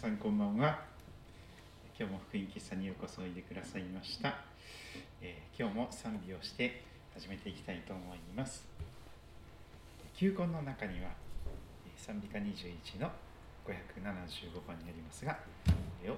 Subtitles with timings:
[0.00, 0.78] さんこんばんは。
[1.98, 4.34] 今日も福音喫茶にようこそおいでくださいました、
[5.20, 8.64] えー、今日も賛美をして始めていきたいと思います。
[10.16, 11.10] 球根の中には
[11.98, 13.12] 賛美歌21の
[13.68, 15.34] 575番にありますが
[15.66, 15.72] こ
[16.02, 16.16] れを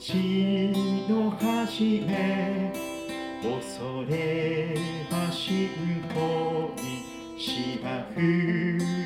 [0.00, 2.72] 命の始め
[3.42, 4.76] 恐れ
[5.10, 5.70] は信
[6.14, 8.97] 仰に芝生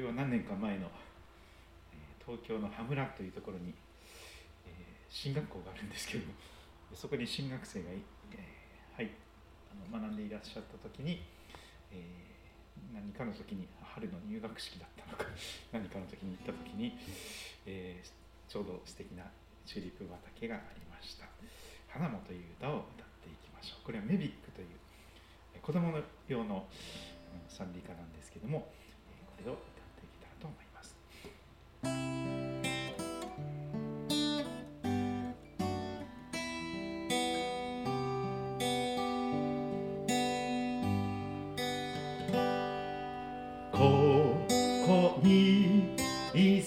[0.00, 0.88] れは何年か前の
[2.24, 3.74] 東京の羽村というところに
[5.08, 6.24] 進学校があるんですけど
[6.94, 7.90] そこに進学生が
[8.96, 9.10] はい、
[9.72, 11.24] あの学んでいらっしゃった時に、
[11.90, 12.04] え、
[12.92, 15.24] 何かの時に春の入学式だったのか
[15.72, 16.98] 何かの時に行った時に、
[17.64, 18.02] え、
[18.46, 19.24] ちょうど素敵な
[19.64, 21.24] チューリップ畑がありました
[21.88, 23.84] 「花も」という歌を歌っていきましょう。
[23.84, 24.68] これはメビックという
[25.62, 26.68] 子供の用の
[27.48, 29.79] 賛美歌なんですけどもこれを歌
[31.82, 32.10] ます。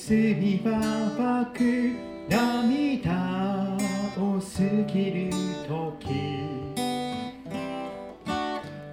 [0.06, 1.96] 罪はばく
[2.28, 3.78] 涙
[4.18, 5.30] を過ぎる
[5.66, 6.10] 時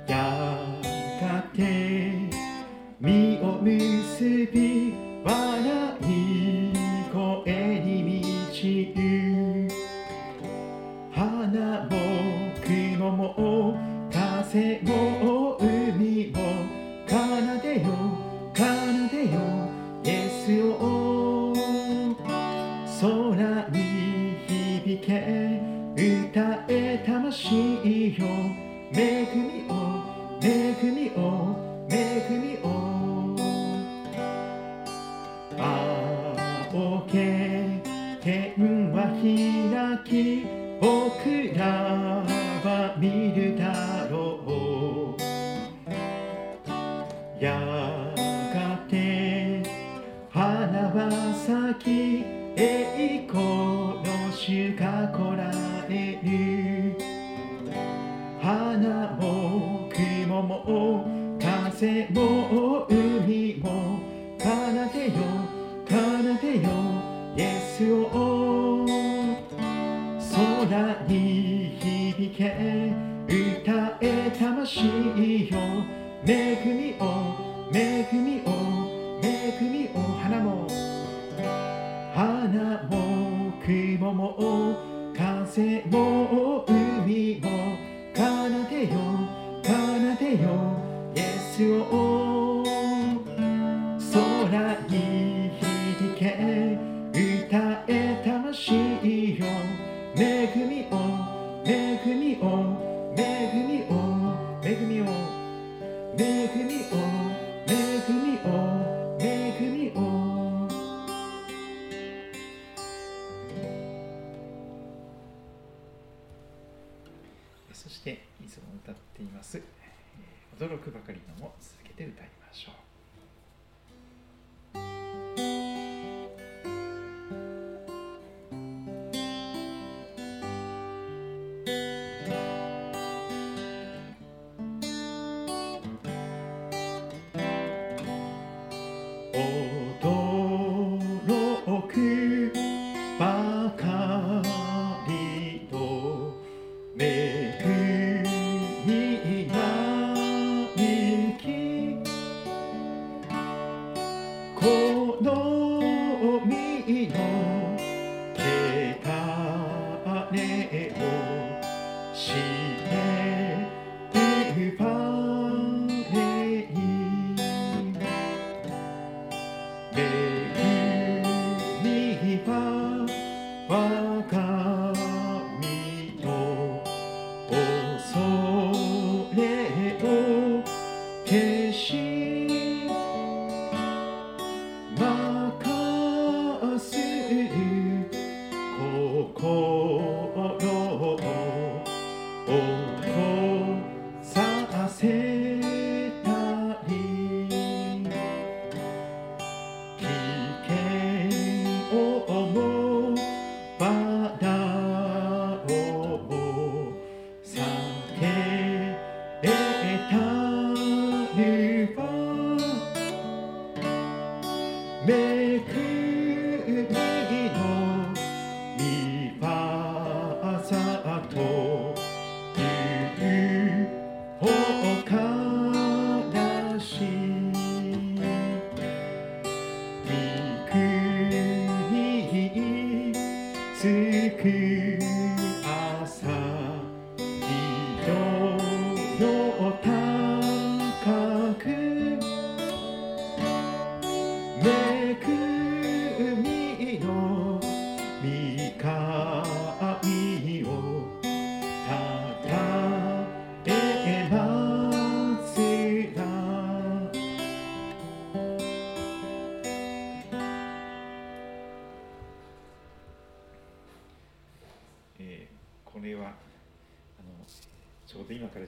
[0.06, 0.14] や
[1.20, 2.12] がて
[3.00, 4.94] 実を結び
[5.24, 5.79] 笑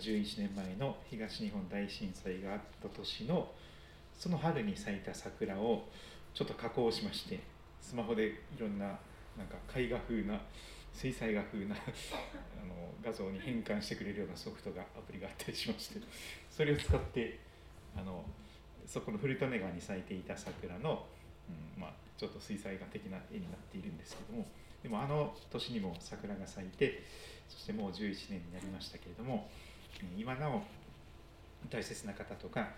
[0.02, 3.48] 11年前の東日本大震災があった年の
[4.18, 5.84] その春に咲いた桜を
[6.34, 7.40] ちょっと加工しまして
[7.80, 8.96] スマホでいろんななん
[9.46, 10.40] か絵画風な
[10.92, 11.78] 水彩画風な あ
[12.66, 16.00] の画像に変換してくれるようなソフトがアプリがあったりしまして
[16.50, 17.38] それを使って
[17.96, 18.24] あの
[18.86, 21.06] そこの古利根川に咲いていた桜の、
[21.76, 24.46] うんまあ、ちょっと水彩画的な絵になっているんですけども
[24.82, 27.04] でもあの年にも桜が咲いて
[27.48, 29.50] そしてもう11年になりましたけれども
[30.16, 30.62] 今なお
[31.70, 32.70] 大切な方とか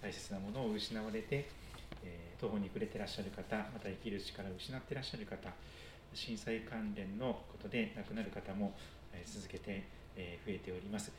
[0.00, 1.48] 大切なものを失われて、
[2.04, 5.48] えー、途方に暮れてらっしゃる方また生きる力を失ってらっしゃる方
[6.14, 8.74] 震災関連のことで亡くなる方も、
[9.12, 9.84] え、続けて、
[10.16, 11.12] え、増えております。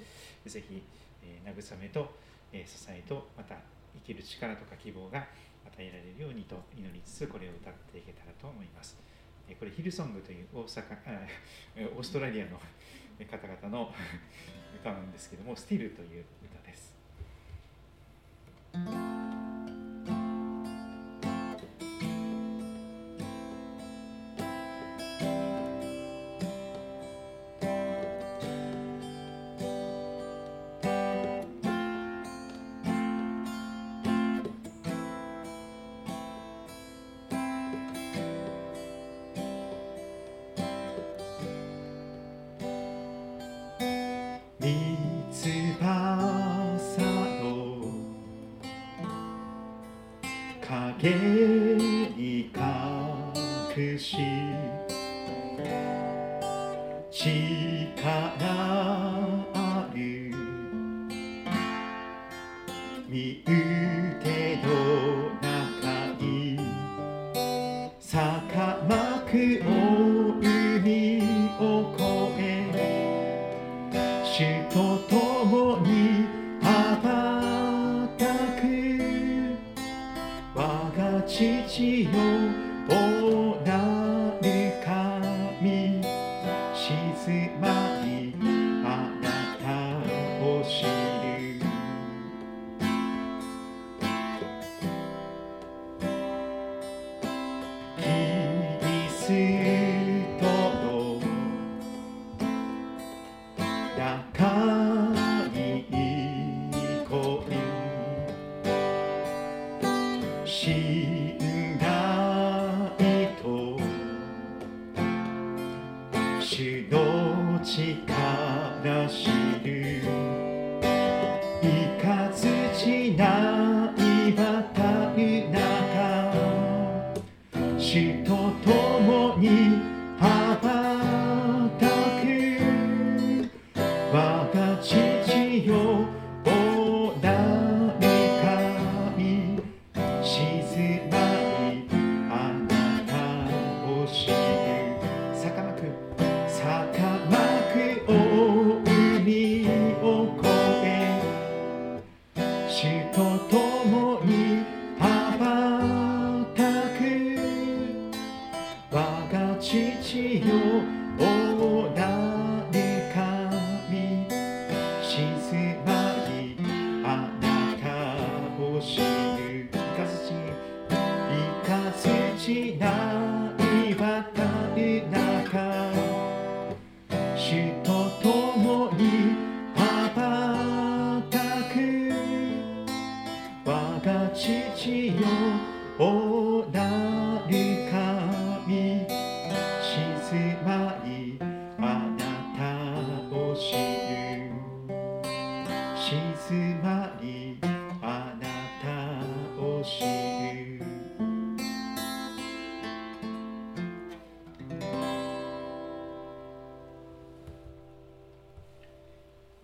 [0.46, 0.84] ぜひ、
[1.24, 2.14] え、慰めと、
[2.52, 3.56] え、支えとまた
[3.96, 5.26] 生きる力とか希望が
[5.66, 8.98] 与えられるようにと祈りつつこれを歌っていけたらと思います。
[9.60, 10.84] これヒルソングという大阪
[11.96, 12.60] オーストラリアの
[13.26, 13.94] 方々の
[14.76, 16.26] 歌なんですけども「スティル」という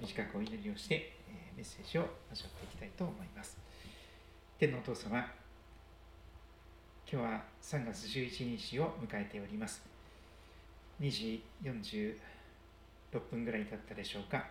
[0.01, 3.57] 短くお祈りをして、えメッセージを味わっていきたいと思います。
[4.57, 5.19] 天皇お父様
[7.11, 9.81] 今日は3月11日を迎えております。
[11.01, 12.15] 2時46
[13.29, 14.45] 分ぐらい経ったでしょうか。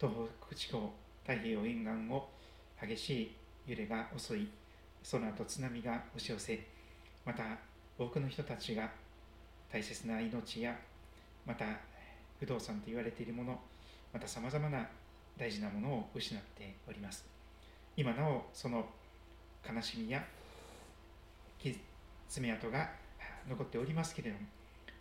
[0.00, 0.12] 東
[0.46, 0.90] 北地方
[1.26, 2.28] 太平洋沿岸を
[2.80, 3.36] 激しい
[3.66, 4.48] 揺れが襲い
[5.02, 6.66] その後津波が押し寄せ
[7.24, 7.44] また
[7.98, 8.90] 多くの人たちが
[9.70, 10.74] 大切な命や
[11.46, 11.66] また
[12.38, 13.60] 不動産と言われているもの
[14.12, 14.88] またさまざまな
[15.36, 17.24] 大事なものを失っております。
[17.96, 18.86] 今なおその
[19.68, 20.24] 悲しみや
[22.30, 22.88] 爪痕が
[23.48, 24.46] 残っておりますけれども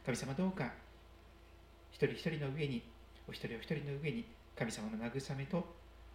[0.04, 0.74] 神様どうか
[1.92, 2.82] 一人一人の上に
[3.28, 4.26] お一人お一人の上に
[4.58, 5.64] 神様の慰めと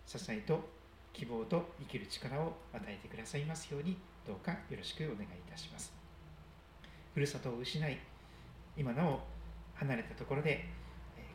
[0.05, 0.69] 支えと
[1.13, 3.97] 希望と生きる力を与えてくださいますように
[4.27, 5.93] どうかよろしくお願いいたします。
[7.15, 7.99] ふるさとを失い
[8.77, 9.21] 今なお
[9.77, 10.65] 離れたところで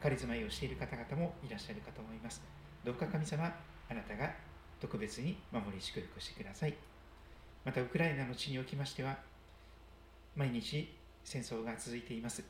[0.01, 2.41] 仮住まいをしている方々もいらっしゃるかと思います。
[2.83, 3.45] どうか神様
[3.89, 4.33] あなたが
[4.79, 6.75] 特別に守り祝福してください。
[7.65, 9.17] またウクライナの地におきましては
[10.35, 12.43] 毎日戦争が続いています。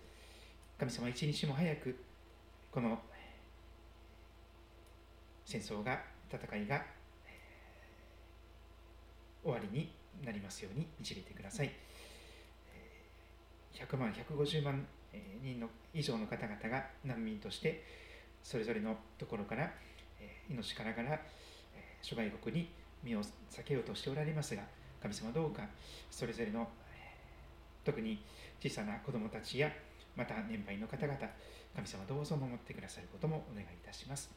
[0.77, 1.97] 神様一日も早く
[2.71, 2.99] この
[5.45, 5.99] 戦争が
[6.31, 6.85] 戦いが
[9.43, 9.91] 終わりに
[10.23, 11.71] なりますように導いてください。
[13.73, 14.85] 100万150万
[15.41, 17.83] 人の以上の方々が難民として
[18.43, 19.71] それぞれのところから
[20.49, 21.19] 命からがら
[22.01, 22.69] 諸外国に
[23.03, 24.63] 身を避けようとしておられますが
[25.01, 25.63] 神様どうか
[26.11, 26.67] それぞれの
[27.83, 28.21] 特に
[28.61, 29.71] 小さな子供たちや
[30.15, 31.17] また年配の方々
[31.75, 34.29] 神様どうぞ守ってくださることもお願いいたします。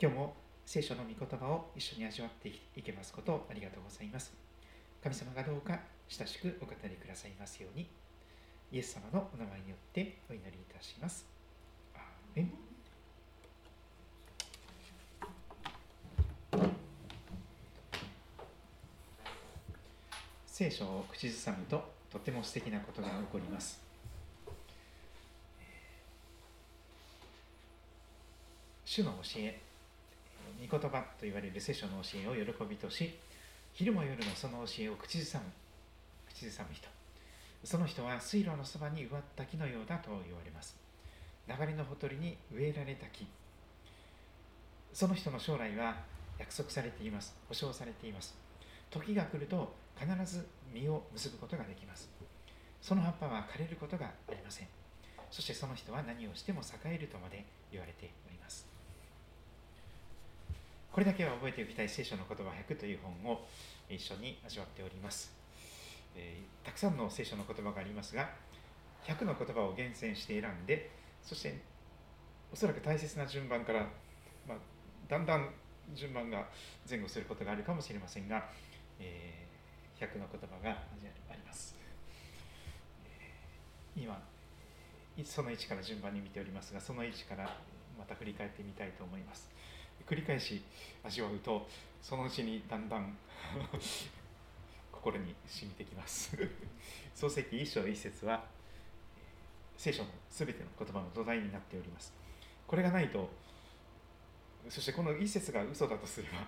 [0.00, 0.34] 今日も
[0.66, 4.34] 聖書の御言葉を一緒に味わっていけますことをありがとうございます。
[5.02, 8.03] 神様がどうか親しくお語りくださいますように。
[8.72, 11.26] イエス様のお名前によってお祈りいたします。
[11.94, 12.02] アー
[12.34, 12.52] メン
[20.46, 23.80] 聖書を口ずさむととても素敵なことが起こります。
[28.84, 29.60] 主の教え、
[30.64, 33.18] 御言葉と言われる聖書の教えを喜びとし、
[33.72, 35.44] 昼も夜もその教えを口ずさむ、
[36.32, 36.86] 口ずさむ人。
[37.64, 40.76] その人は水路のそばに植わった木のようだと言われます。
[41.48, 43.26] 流れのほとりに植えられた木。
[44.92, 45.96] その人の将来は
[46.38, 47.34] 約束されています。
[47.48, 48.34] 保証されています。
[48.90, 52.10] 時が来ると必ず実を結ぶことができます。
[52.82, 54.68] その葉っぱは枯れることがありません。
[55.30, 58.66] そしてその人は何をしても栄えるとまで言われております。
[60.92, 63.46] これだけは覚えておきたい聖書の言葉100という本を
[63.88, 65.43] 一緒に味わっております。
[66.16, 68.30] えーたくさんの聖書の言葉がありますが
[69.06, 70.90] 100の言葉を厳選して選んで
[71.22, 71.60] そして
[72.50, 73.80] おそらく大切な順番から、
[74.48, 74.58] まあ、
[75.06, 75.50] だんだん
[75.94, 76.46] 順番が
[76.88, 78.48] 前後することがあるかもしれませんが、
[78.98, 79.44] えー
[79.96, 81.76] 100の言葉があります、
[83.96, 84.20] 今
[85.24, 87.48] その1から順番に見ておりますがその1から
[87.96, 89.48] また振り返ってみたいと思います。
[90.06, 90.62] 繰り返し
[91.04, 91.66] 味わうと
[92.02, 93.16] そのうちにだんだん
[95.04, 96.34] 心に染みてきます。
[97.14, 98.42] 創世記一章一節は
[99.76, 102.14] 聖書のすべての言葉の土台になっております。
[102.66, 103.28] これがないと
[104.70, 106.38] そしてこの一節が嘘だとすれば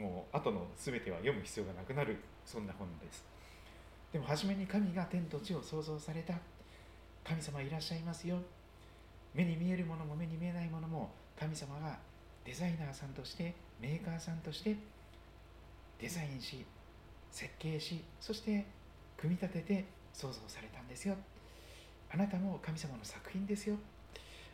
[0.00, 3.24] もう後のすべては読む必要がなくなるそんな本です。
[4.12, 6.34] でも初めに神が天と地を創造された。
[7.24, 8.38] 神様いらっしゃいますよ。
[9.34, 11.98] 目に見えるものも目に見えないものも神様が
[12.44, 14.76] デザイナーさんとしてメーカーさんとして
[16.00, 16.64] デザインし
[17.30, 18.66] 設計しそして
[19.16, 21.16] 組み立てて創造されたんですよ。
[22.10, 23.76] あなたも神様の作品ですよ。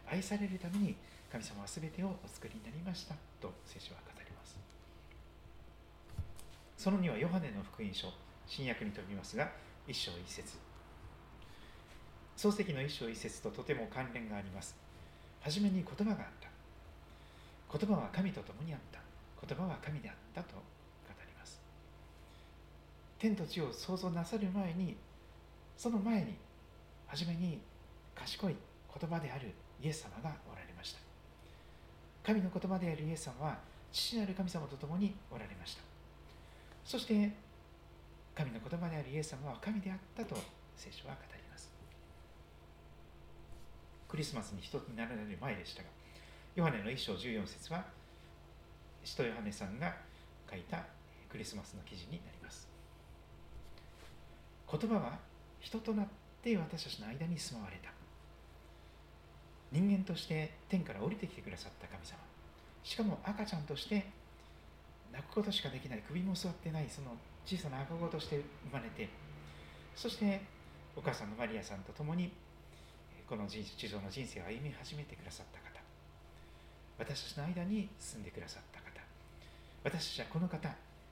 [0.06, 0.96] 愛されるために
[1.30, 4.58] 神様は全てをお作りになりましたと聖書は語ります。
[6.76, 8.08] その2はヨハネの福音書
[8.46, 9.50] 新約に飛びますが
[9.86, 10.56] 一章一節。
[12.36, 14.76] 漱石の一章一節ととても関連があります。
[15.40, 16.48] 初めに言葉があった。
[17.78, 19.00] 言葉は神と共にあった。
[19.46, 20.56] 言葉は神であったと
[23.24, 24.98] 天と地を創造なさる前に
[25.78, 26.34] その前に
[27.06, 27.58] 初めに
[28.14, 28.54] 賢い
[29.00, 31.00] 言葉であるイエス様がおられました。
[32.22, 33.56] 神の言葉であるイエス様は
[33.90, 35.80] 父なる神様と共におられました。
[36.84, 37.32] そして
[38.34, 40.36] 神の言葉であるイエス様は神であったと
[40.76, 41.72] 聖書は語ります。
[44.06, 45.88] クリスマスに一つになられる前でしたが
[46.56, 47.86] ヨハネの1章14節は
[49.02, 49.96] 使徒ヨハネさんが
[50.50, 50.84] 書いた
[51.30, 52.73] クリスマスの記事になります。
[54.70, 55.18] 言葉は
[55.60, 56.06] 人となっ
[56.42, 57.90] て私たちの間に住まわれた。
[59.72, 62.18] 人間として天から降りてきてくださった神様。
[62.82, 64.06] しかも赤ちゃんとして
[65.12, 69.08] 泣くことしかできない首も座ってないその小さな赤子として生まれて。
[69.96, 70.42] そして
[70.96, 72.32] お母さんのマリアさんと共に
[73.28, 75.80] この地上の人生を歩み始めてくださった方。
[76.98, 78.84] 私たちの間に住んでくださった方。
[79.82, 80.68] 私たちはこの方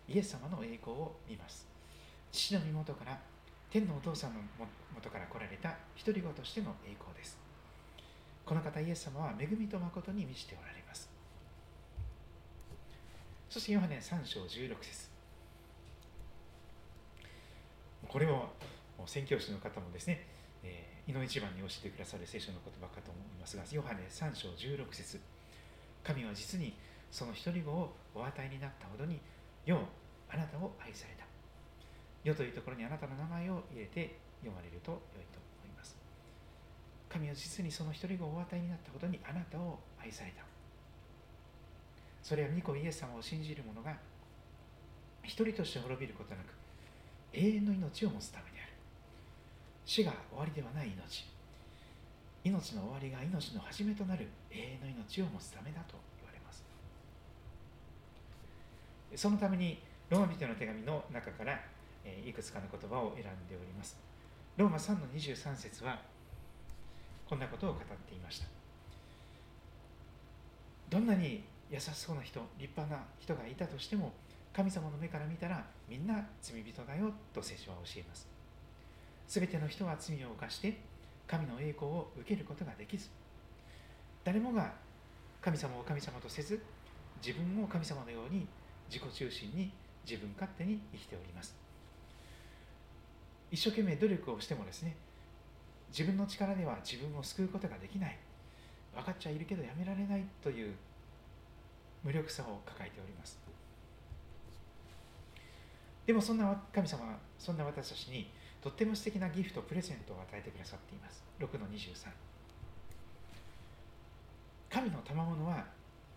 [0.09, 1.67] イエス様の栄光を見ます。
[2.31, 3.19] 父の身元から
[3.73, 4.41] 天のお父さんの
[4.95, 7.39] 元から来られた独り子としての栄光です。
[8.45, 11.09] この方イエス様は恵みと誠に満ちておられます。
[13.49, 15.09] そしてヨハネ3章16節。
[18.07, 18.53] これも
[19.07, 20.27] 宣教師の方もですね、
[20.63, 25.19] えー、井の一番に教えてくださる聖書の言葉かと思いますがヨハネ3章16節。
[26.05, 26.77] 神は実に
[27.11, 29.19] その一人子をお与えになったほどに
[29.65, 29.79] よう
[30.29, 31.22] あなたを愛された。
[32.25, 35.97] 世というところにあなたの名前を入れて読まれると良いと思います。
[37.09, 40.45] 神は実にその一人子をお与えになったほどにあなたを愛された。
[42.23, 43.97] それは御子イエス様を信じる者が
[45.23, 46.47] 一人として滅びることなく
[47.33, 48.73] 永遠の命を持つためである。
[49.85, 51.27] 死が終わりではない命。
[52.45, 56.65] 命の終わりが命の始めとなる永遠の命を持つためだと言われます。
[59.17, 61.61] そのためにローマ人の手紙の中から
[62.05, 63.97] えいくつかの言葉を選んでおります。
[64.57, 66.01] ローマ3の23節は
[67.29, 68.47] こんなことを語っていました。
[70.91, 74.13] どんなに優しそうな人、立派な人がいたとしても、
[74.53, 78.29] 神様の目から見たらみんな罪人だよと聖書は教えます。
[79.27, 80.79] すべての人は罪を犯して
[81.27, 83.09] 神の栄光を受けることができず、
[84.25, 84.75] 誰もが
[85.41, 86.63] 神様を神様とせず、
[87.25, 88.47] 自分も神様のように
[88.91, 89.73] 自己中心に
[90.05, 91.62] 自分勝手に生きております。
[93.53, 94.97] 一生懸命努力をしてもですね
[95.91, 98.19] 自分の力では自分を救うことができない。
[98.95, 100.75] 分かっちゃいるけどやめられないという
[102.03, 103.39] 無力さを抱えております。
[106.07, 108.31] でもそんな神様はそんな私たちに
[108.63, 111.23] とっても素敵なギフトプレゼントを与えてくださっています。
[111.39, 112.09] 6の23
[114.71, 115.67] 神の賜物は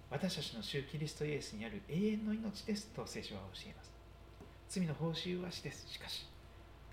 [0.09, 3.91] 私たちの主キリストイエスにある永遠の命ですと聖書は教えます。
[4.69, 5.85] 罪の報酬は死です。
[5.87, 6.25] しかし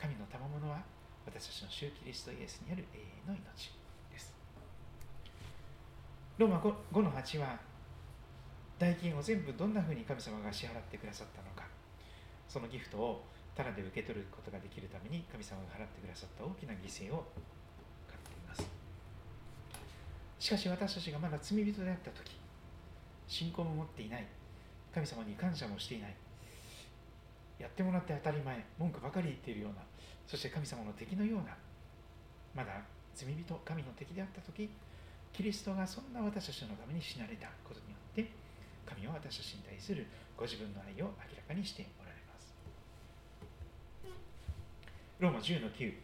[0.01, 0.83] 神の賜物は
[1.25, 3.73] 私たちの主キリストイエスにある永遠の命
[4.11, 4.35] です。
[6.39, 7.59] ローマ 5, 5の8は
[8.79, 11.65] 代金を全部どんなふうに神様が支払ってくださったのか。
[12.49, 13.25] そのギフトを
[13.55, 17.25] ただで受け取ることができるために神様が払ってくださった大きな犠牲を
[18.09, 18.67] 買っています。
[20.39, 22.37] しかし私たちがまだ罪人であった時
[23.29, 24.27] 信仰も持っていない。
[24.93, 26.15] 神様に感謝もしていない。
[27.63, 29.83] やってもらって当たり前文句ばかり言っているような
[30.27, 31.55] そして神様の敵のような
[32.55, 32.83] まだ
[33.15, 34.69] 罪人神の敵であった時
[35.33, 38.27] キリストがそんな私たちのために死なれたことによって
[38.85, 42.53] 神は私たちに対するご自分の愛を明らかにしておられます。
[45.21, 45.95] ローマ10の9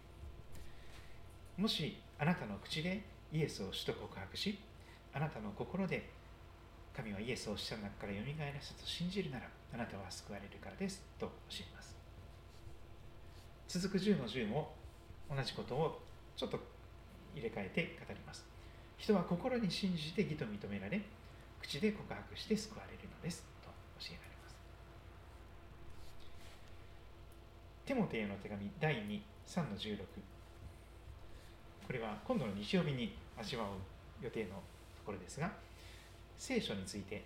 [1.59, 4.59] もしあなたの口でイエスを主と告白し
[5.12, 6.09] あなたの心で
[6.97, 11.96] 神はイエスを死者の中からよみがえらせたと信じるならあなたは救われるからですと教えます。
[13.68, 14.72] 続く10の10も
[15.35, 16.00] 同じことを
[16.37, 16.59] ちょっと
[17.35, 18.44] 入れ替えて語ります。
[18.96, 21.00] 人は心に信じて義と認められ
[21.61, 23.68] 口で告白して救われるのですと
[24.00, 24.57] 教えられます。
[27.87, 29.98] テモテへの手紙第2、3の16。
[31.87, 34.54] これは今度の日曜日に味わう予定のと
[35.07, 35.52] ころですが、
[36.37, 37.24] 聖書について、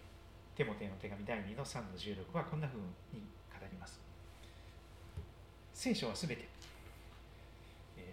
[0.54, 2.76] テモテの手紙第2の3の16はこんなふう
[3.12, 3.98] に語ります。
[5.72, 6.46] 聖書はすべて、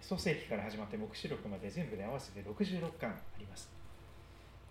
[0.00, 3.68] 創世記から始まって黙示録まで全部で合わせて66巻あります。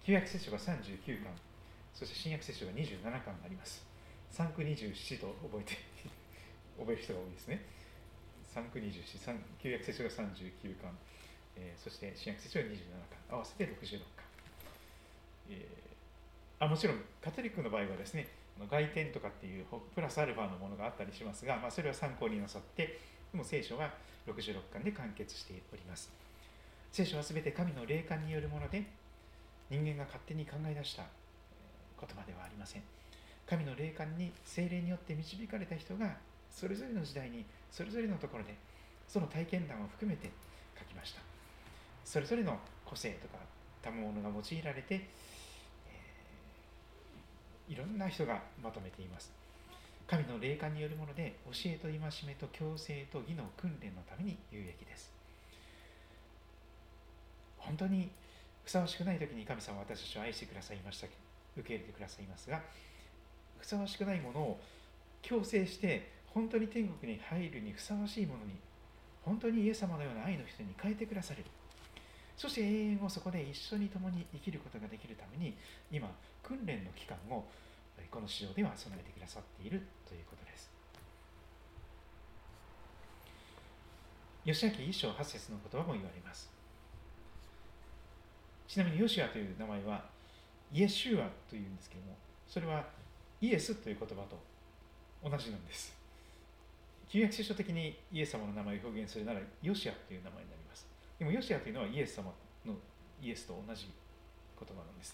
[0.03, 1.31] 旧約聖書が39巻、
[1.93, 3.13] そして新約聖書が27巻
[3.45, 3.85] あります。
[4.33, 5.77] 3区27と覚えて
[6.77, 7.61] 覚える人が多いですね。
[8.53, 10.97] 3区27、旧約聖書が39巻、
[11.55, 12.75] えー、そして新約聖書が27
[13.29, 14.25] 巻、合わせて66巻。
[15.51, 15.88] えー、
[16.59, 18.27] あもちろん、カトリックの場合はですね、
[18.69, 22.99] 外典とかっていうプラスアルファのものがあったりしますが、まあ、それは参考になさって、
[23.31, 23.89] でも聖書は
[24.27, 26.11] 66巻で完結しております。
[26.91, 28.83] 聖書はすべて神の霊感によるもので、
[29.69, 31.03] 人間が勝手に考え出した
[31.99, 32.83] 言葉ではありません。
[33.49, 36.17] 神の霊感に精霊によって導かれた人が
[36.51, 38.53] それぞれの時代にそれぞれのところで
[39.07, 40.29] その体験談を含めて
[40.77, 41.21] 書きました
[42.05, 43.39] それぞれの個性とか
[43.81, 45.07] 賜物が用いられて、
[47.69, 49.31] いろんな人がまとめています。
[50.07, 55.13] 神の霊感によるもので教えと戒めと強制と義の訓練のために有益です。
[57.59, 58.09] 本当に
[58.65, 61.07] ふさわしくない時に神様は私たちを愛してくださいました
[61.57, 62.61] 受け入れてくださいますが
[63.59, 64.59] ふさわしくないものを
[65.21, 68.53] 強制して本当に天国に入るにふさわしいものに
[69.23, 71.43] 本当にイエス様のような愛の人に変えてくださる。
[72.39, 75.57] そして永遠をそこで一緒に共に生きることができるために
[75.91, 76.09] 今
[76.41, 77.43] 訓練の期間を
[78.09, 80.71] この市場では備えてくださっているということです。
[84.45, 86.49] 吉明一章八節の言葉も言われます。
[88.69, 90.05] ちなみにヨシアという名前は
[90.71, 92.15] イエシュアというんですけども
[92.47, 92.85] それは
[93.41, 94.39] イエスという言葉と
[95.29, 95.93] 同じなんです。
[97.09, 100.88] 旧約聖書的にイエス様の名前を表現するならヨシアという名前になります。
[101.19, 102.31] でもヨシアというのはイエス様
[102.65, 102.73] の
[103.21, 103.91] イエスと同じ
[104.57, 105.13] 言葉なんです。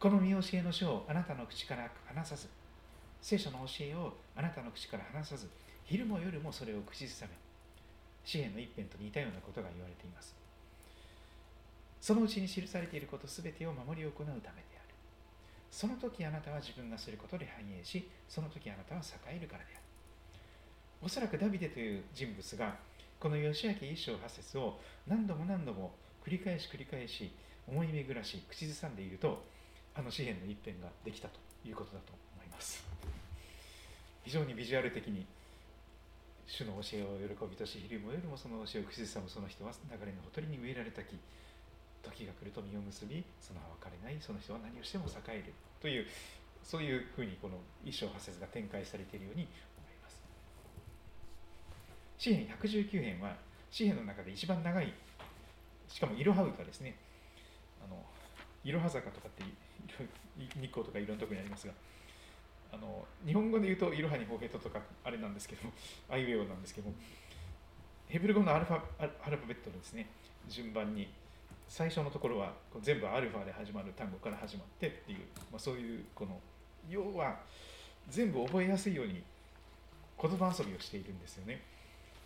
[0.00, 2.48] この見教えの書をあなたの口から離さず
[3.22, 5.48] 聖書の教えをあなたの口から離さず
[5.84, 7.30] 昼も夜もそれを口ずさめ
[8.24, 10.34] 詩篇の一辺と似たようなことが言われています。
[12.00, 14.94] そのうちに記されていることすべてを守り行うためである。
[15.70, 19.82] その時あなたは自分がすることで繁栄しその時あなたは栄えるからである。
[21.00, 22.76] おそらくダビデという人物が
[23.24, 25.94] この義明一章八節を何度も何度も
[26.26, 27.32] 繰り返し繰り返し
[27.66, 29.42] 思い巡らし口ずさんでいると
[29.94, 32.84] あの詩篇の一編ができたということだと思います。
[34.24, 35.24] 非常にビジュアル的に
[36.46, 41.16] 主の教えを喜びとし昼も夜もその教えを口ずさむその人は流れのほとりに植えられた木。
[42.04, 44.20] 時が来ると実を結びその葉は枯れない。
[44.20, 45.54] その人は何をしても栄える。
[45.80, 46.04] という
[46.62, 47.56] そういうふうにこの
[47.86, 49.48] 一章八節が展開されているように
[52.18, 53.36] 詩篇119編は
[53.70, 54.92] 詩篇の中で一番長い
[55.88, 56.96] しかもいろは歌ですね
[57.84, 57.96] あの
[58.64, 59.44] いろは坂とかって
[60.38, 61.72] 日光とかいろんなところにありますが
[62.72, 65.68] あの日本語で言うといろはにほへととかあれなんですけど
[66.10, 66.92] あいうえおなんですけど
[68.08, 70.08] ヘブル語のアルファアルファベットのですね
[70.48, 71.08] 順番に
[71.68, 75.18] 最初のところは全部アルファで始まる単語から始まってっていう、
[75.50, 76.40] まあ、そういうこの
[76.88, 77.40] 要は
[78.08, 79.22] 全部覚えやすいように
[80.20, 81.62] 言葉遊びをしているんですよね。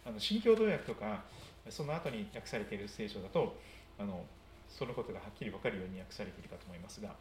[0.07, 1.23] あの新共同訳とか
[1.69, 3.57] その後に訳されている聖書だと
[3.99, 4.25] あの
[4.69, 7.15] そのことがはっきり分かるように訳されているかと思いますが、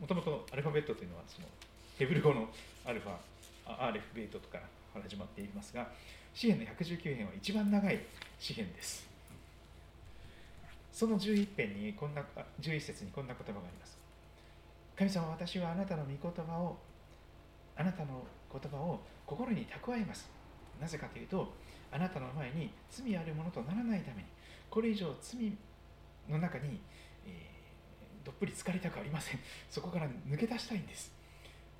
[0.00, 1.46] もともとアルファベットというのはその
[1.98, 2.48] ヘブル語の
[2.84, 3.12] アルファ
[3.66, 4.64] アーレフベートとかか
[4.96, 5.88] ら始まっていますが
[6.34, 8.00] 詩篇の119編は一番長い
[8.38, 9.06] 詩篇です。
[10.92, 12.22] その11編にこんな
[12.60, 13.96] 11節にこんな言葉があります。
[14.96, 16.76] 神様私はあなたの御言葉を
[17.76, 20.28] あなたの言葉を心に蓄えます。
[20.84, 21.50] なぜかというと
[21.90, 24.28] あなたの前に罪あるものとならないために
[24.68, 25.50] これ以上罪
[26.28, 26.78] の中に、
[27.26, 29.40] えー、どっぷり疲れたくありません。
[29.70, 31.12] そこから抜け出したいんです。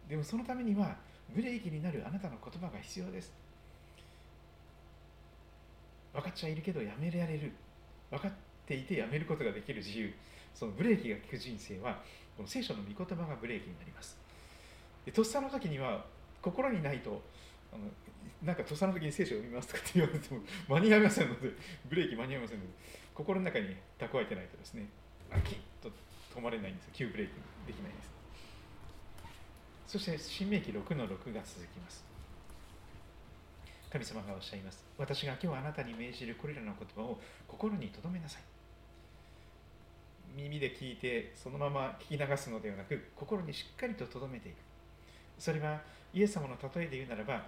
[0.08, 0.96] でもそのためには
[1.34, 3.32] ブレーキになるあなたの言葉が必要です。
[6.14, 7.52] 分かっちゃいるけどやめられる。
[8.10, 8.32] 分かっ
[8.66, 10.14] ていてやめることができる自由。
[10.54, 12.00] そのブレーキが効く人生は
[12.36, 14.16] この聖書の御言葉がブレーキになります。
[15.04, 16.04] でとっさの時には
[16.40, 17.22] 心にないと
[17.72, 17.84] あの
[18.44, 21.50] なんかとっさの時に聖書を読みますとかって言われても間に合いませんので
[21.88, 22.72] ブレーキ間に合いませんので
[23.14, 24.86] 心の中に蓄えてないとですね
[25.30, 25.90] あキッと
[26.34, 27.32] 止まれないんです急ブレーキ
[27.66, 28.14] できないです。
[29.86, 32.04] そして新明記6の6が続きます。
[33.90, 34.84] 神様がおっしゃいます。
[34.98, 38.42] 私が今日あなたに命じるこれらの言葉を心に留めなさい。
[40.36, 44.56] 耳で聞いてそのまま聞き流すのではなく心にしっかりと留めていく。
[45.38, 45.80] それは
[46.12, 47.46] イエス様の例えで言うならば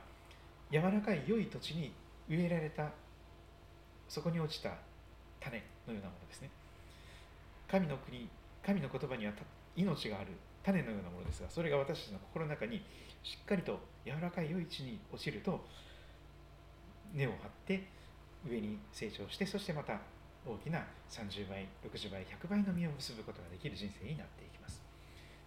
[0.71, 1.93] 柔らかい良い土地に
[2.29, 2.91] 植えられた
[4.09, 4.71] そこに落ちた
[5.41, 6.51] 種のようなものですね。
[7.69, 8.29] 神の国
[8.65, 9.33] 神の言葉には
[9.77, 10.29] 命がある
[10.63, 12.83] 種のようなものですがそれが私たちの心の中に
[13.23, 15.65] しっかりと柔らかい良い地に落ちると
[17.13, 17.87] 根を張って
[18.49, 20.01] 上に成長してそしてまた
[20.45, 24.83] 大きな30倍60倍100倍の実を結ぶことができる人生になっていきます。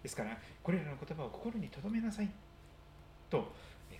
[0.02, 2.30] ですからこれらの言葉を心に留めなさい
[3.28, 3.52] と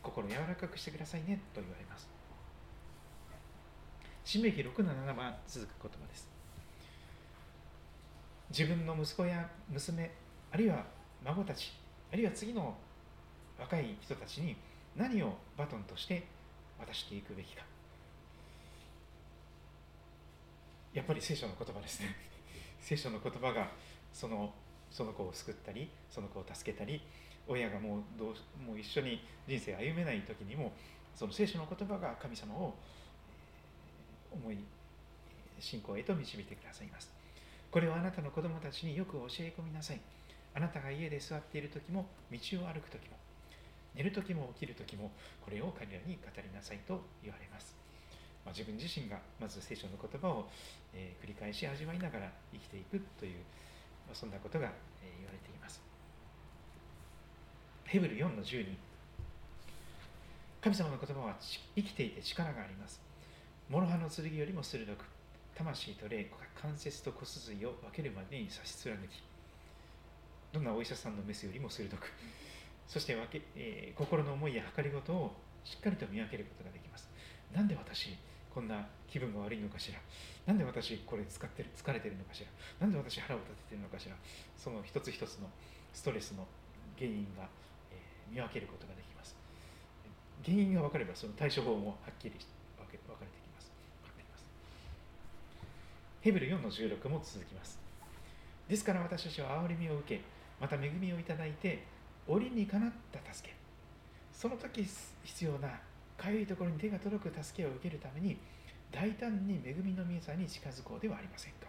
[0.03, 2.09] 心を柔らかくしてくださいねと言われます。
[4.25, 6.29] 新明記6 7番続く言葉です。
[8.51, 10.11] 自分の息子や娘
[10.53, 10.85] あるいは
[11.25, 11.73] 孫たち
[12.13, 12.75] あるいは次の
[13.59, 14.57] 若い人たちに
[14.97, 16.27] 何をバトンとして
[16.79, 17.63] 渡していくべきか。
[20.93, 22.17] やっぱり聖書の言葉ですね。
[22.81, 23.71] 聖書の言葉が
[24.13, 24.53] その
[24.91, 27.01] その子を救ったりその子を助けたり
[27.47, 30.73] 親がもうどうもう一緒に人生歩めない時にも
[31.15, 32.75] その聖書の言葉が神様を
[34.31, 34.59] 思い
[35.59, 37.13] 信仰へと導いてくださいます。
[37.71, 40.01] これをあなたの子供たちによく教え込みなさい。
[40.55, 43.17] あなたが家で座っている時も道を歩く時も
[43.95, 45.11] 寝る時も起きる時も
[45.45, 47.77] これを彼らに語りなさいと言われます。
[48.45, 50.49] まあ、自分自身がまず聖書の言葉を、
[50.95, 53.45] え、繰り返し味わいながら生きていくという、
[54.09, 54.73] ま、そんなことが、
[57.91, 58.67] ヘブル4の12
[60.63, 61.37] 神様の言葉は
[61.75, 63.01] 生きていて力があります。
[63.69, 65.05] 諸刃の剣よりも鋭く、
[65.57, 69.21] 魂と霊、関節と骨髄を分けるまでに差し貫き、
[70.53, 72.13] どんなお医者さんのメスよりも鋭く、
[72.87, 77.11] そして分け、えー、心の思いや計りごとをしっかりと見分けることができます。
[77.53, 78.17] なんで私、
[78.55, 79.99] こんな気分が悪いのかしら？
[80.47, 82.45] なんで私これ使ってる疲れてるのかし
[82.79, 82.87] ら？
[82.87, 84.15] なんで私腹を立ててるのかしら？
[84.57, 85.51] その一つ一つの
[85.93, 86.47] ストレスの
[86.97, 87.49] 原因が、
[88.31, 89.37] 見分けることができます。
[90.45, 92.39] 原因が分かればその対処法もはっきり分
[92.91, 93.71] け分かれてきます。
[94.03, 94.47] かってきます
[96.23, 97.79] ヘブル4の16も続きます。
[98.69, 100.23] ですから私たちは憐れみを受け
[100.61, 101.85] また恵みをいただいて
[102.27, 103.55] 折にかなった助け。
[104.33, 104.87] その時
[105.25, 105.69] 必要な
[106.17, 108.39] かゆいところに手が届く助けを受けるために
[108.91, 111.67] 大胆に恵みの御座に近づこうではありませんか。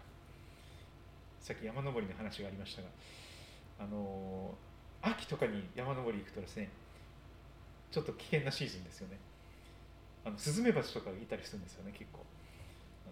[1.39, 2.87] さっき山登りの話がありましたが
[3.79, 4.53] あの
[5.01, 6.69] 秋とかに山登り行くとですね
[7.91, 9.17] ちょっと危険なシーズンですよね
[10.25, 12.23] あのスズメバチとかいたりするんですよね結構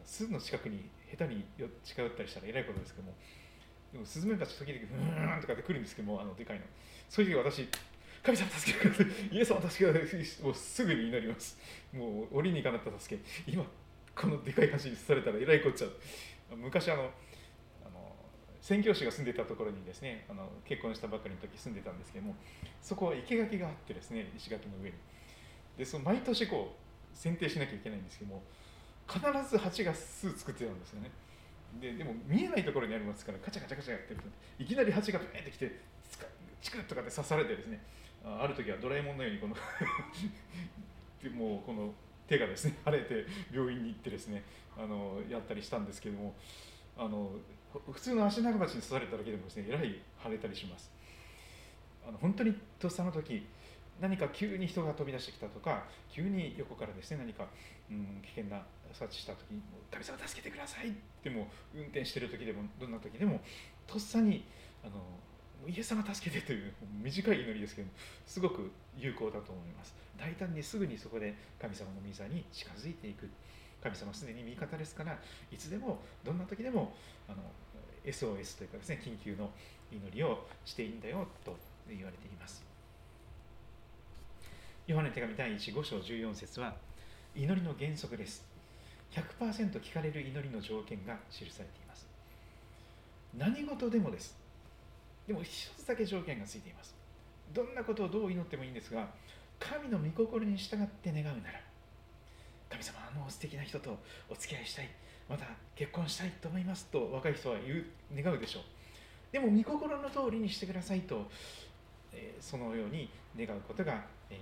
[0.06, 1.44] 巣の近くに下手に
[1.84, 3.14] 近寄ったりしたらえらいことですけども
[3.92, 6.66] でもスズメバチ時々ふーんとかって来るんですけどもあのでかいの
[7.10, 7.70] そういう時私
[8.24, 9.36] 神様助けてください。
[9.36, 10.44] イエス様助けてください。
[10.44, 11.58] もうすぐに祈ります。
[11.94, 13.22] もう折に行かなった助け。
[13.50, 13.64] 今、
[14.16, 15.92] このでかい橋に刺されたらえらいこっちゃう。
[16.58, 17.10] 昔、あの
[18.62, 22.36] 宣教師が住んでたところにですねあの結婚したばかりの時住んでたんですけども
[22.82, 24.96] そこは生垣があってですね石垣の上に。
[25.78, 28.44] でその毎年こう剪定しなきゃいけないんですけども
[29.08, 29.20] 必
[29.50, 31.10] ず蜂が巣作ってたんですよね。
[31.80, 34.28] ででも見えないところにありますからカチャカチャカチャやってると
[34.64, 35.80] いきなり蜂がブーンってきて
[36.62, 37.82] チクッとかで刺されてですね
[38.24, 39.56] ある時はドラえもんのようにこの
[41.24, 41.94] でもうこの
[42.28, 44.44] 手がですね腫れて病院に行ってですね
[44.78, 46.36] あのやったりしたんですけども
[46.98, 47.32] あの
[47.72, 50.92] 普通の足長鉢に刺されただけでもですねえらい腫れたりします。
[52.08, 53.46] あの本当にとっさの時
[54.00, 57.48] 何か急に人が飛び出してきたとか急に横からですね何か、
[57.92, 63.42] うん、危険な察知した時に「神様助けてください」っても運転してる時でもどんな時でも
[63.86, 64.46] とっさに
[64.84, 65.04] あの
[65.68, 67.90] イエス様助けてという短い祈りですけど
[68.26, 69.94] すごく有効だと思います。
[70.18, 73.30] 大胆にすぐにそこで神様の御座に近づいていく。
[73.84, 75.18] 神様すでに味方ですから
[75.52, 76.94] いつでもどんな時でも
[77.28, 77.38] あの
[78.06, 79.50] SOS というかですね緊急の
[79.92, 81.56] 祈りをしていいんだよと
[81.88, 82.64] 言われています。
[84.88, 86.76] ヨハネ手紙第15章14節は
[87.36, 88.46] 祈りの原則です。
[89.12, 92.08] 100%聞かれる祈りの条件が記されています。
[93.38, 94.38] 何事でもです。
[95.28, 96.96] でも一つだけ条件がついています。
[97.54, 99.08] どんなことをどう祈ってもいいんですが
[99.60, 101.60] 神の御心に従って願うなら
[102.70, 103.98] 神様あの素敵な人と
[104.30, 104.90] お付き合いしたい
[105.28, 107.86] また結婚したいと思いますと若い人は言う
[108.24, 108.64] 願うでしょう。
[109.32, 111.30] でも御心の通りにしてくださいと、
[112.12, 114.40] えー、そのように願うことが、え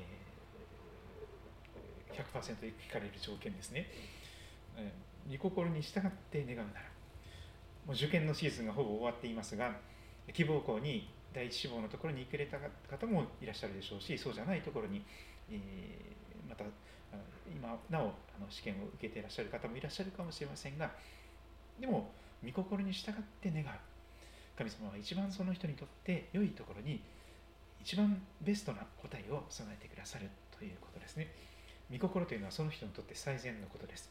[2.14, 2.56] ー、100%
[2.90, 3.90] 聞かれる条件ですね、
[4.78, 6.68] えー、御心に従って願うなら
[7.86, 9.76] もう受験のシーズンがほぼ終わっていますが
[10.34, 12.58] 希望校に第一志望のところに行けれた
[12.90, 15.04] 方もいらっしゃるでしょうしそうじゃないところに、
[15.52, 15.60] え、
[16.50, 16.64] また
[17.54, 18.06] 今なおあ
[18.40, 20.92] の試験を受けていらっしゃる方もいらっしゃるかもしれませんが
[21.80, 22.12] でも
[22.44, 23.66] 御心に従って願う。
[24.58, 27.00] 神様は一番その人にとって良いところに
[27.80, 31.32] 一番ベストな答えを備えてくださるということですね。
[31.92, 34.10] 御心というのはその人にとって最善のことです。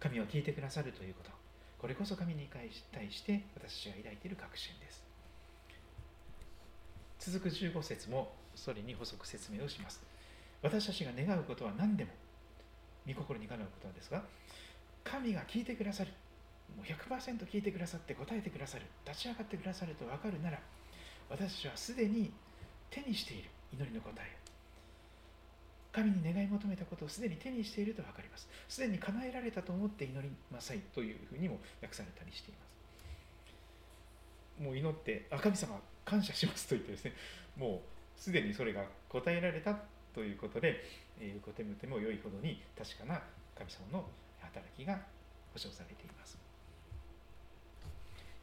[0.00, 1.30] 神を聞いてくださるということ。
[1.78, 2.68] これこそ神に対
[3.10, 5.04] して私が抱いている確信です。
[7.20, 10.02] 続く15節もそれに補足説明をします。
[10.64, 12.10] 私たちが願うことは何でも
[13.06, 14.22] 御心にかなうことですが
[15.04, 16.10] 神が聞いてくださる。
[16.74, 18.86] もう100%聞いてくださって答えてくださる。
[19.06, 20.58] 立ち上がってくださると分かるなら
[21.28, 22.32] 私たちはすでに
[22.90, 23.50] 手にしている。
[23.74, 24.36] 祈りの答え
[25.92, 28.48] 神に願い求めたことをすでに手にしていると分かります。
[28.66, 30.78] すでに叶えられたと思って祈りなさい。
[30.94, 32.60] というふうにも訳されたりしていま
[34.58, 34.62] す。
[34.62, 37.12] もう祈ってあ神様感謝しますと言ってですね。
[37.58, 37.82] も
[38.16, 39.76] うすでにそれが答えられた。
[40.14, 40.82] ということで、
[41.20, 43.20] えー、受けても良いほどに確かな
[43.58, 44.04] 神様の
[44.40, 44.94] 働きが
[45.52, 46.38] 保証されています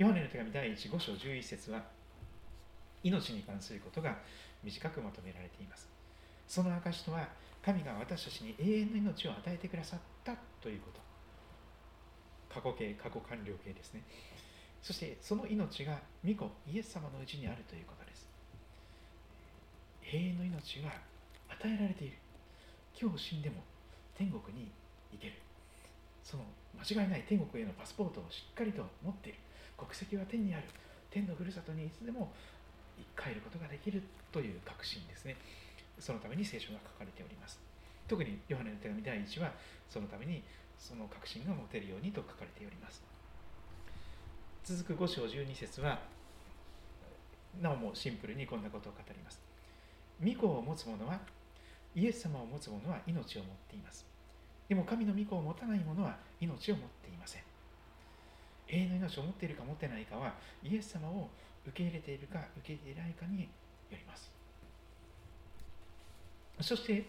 [0.02, 1.84] ヨハネの手紙第1、5章11節は、
[3.04, 4.18] 命に関することが
[4.64, 5.88] 短くまとめられています。
[6.48, 7.28] その証とは、
[7.64, 11.00] 神が私たちに永遠の命を与えてくださったということ。
[12.52, 14.02] 過去形、過去完了形ですね。
[14.82, 18.28] そしてその命が御子、イエス様のうちにあるということです。
[20.12, 20.90] 永遠の命が
[21.62, 22.18] 与えられている。
[23.00, 23.62] 今日死んでも
[24.18, 24.72] 天国に
[25.12, 25.34] 行ける。
[26.24, 26.44] その
[26.74, 29.40] 間違いない天国へのパスポートをしっかりと持っている。
[29.78, 30.66] 国籍は天にある
[31.10, 32.32] 天のふるさとにいつでも
[33.18, 35.36] 帰ることができるという確信ですね
[36.00, 37.60] そのために聖書が書かれております
[38.08, 39.52] 特にヨハネの手紙第1は
[39.90, 40.44] そのために
[40.78, 43.04] その確信が持てるようにと書かれております
[44.64, 46.00] 続く5章12節は
[47.62, 49.40] なおもシンプルにこんなことを語ります
[50.24, 51.20] 御子を持つ者は
[51.96, 54.06] イエス様を持つ者は命を持っています。
[54.70, 57.42] でも神の御子を持たない者は命を持っていません。
[58.70, 61.30] 永遠の命を持っているか持ってないかはイエス様を
[61.66, 63.48] 受け入れているか受け入れないかによ
[63.92, 64.32] ります。
[66.62, 67.06] そして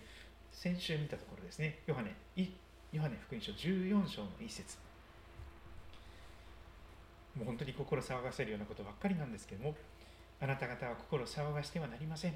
[0.50, 1.78] 先週見たところですね。
[1.86, 2.14] ヨハネ
[2.92, 4.76] ヨハネ福音書14章の一節。
[7.36, 9.74] もう本当に心騒がせるようなことばっかりなんですけども
[10.38, 12.34] あなた方は心を騒がしてはなりません。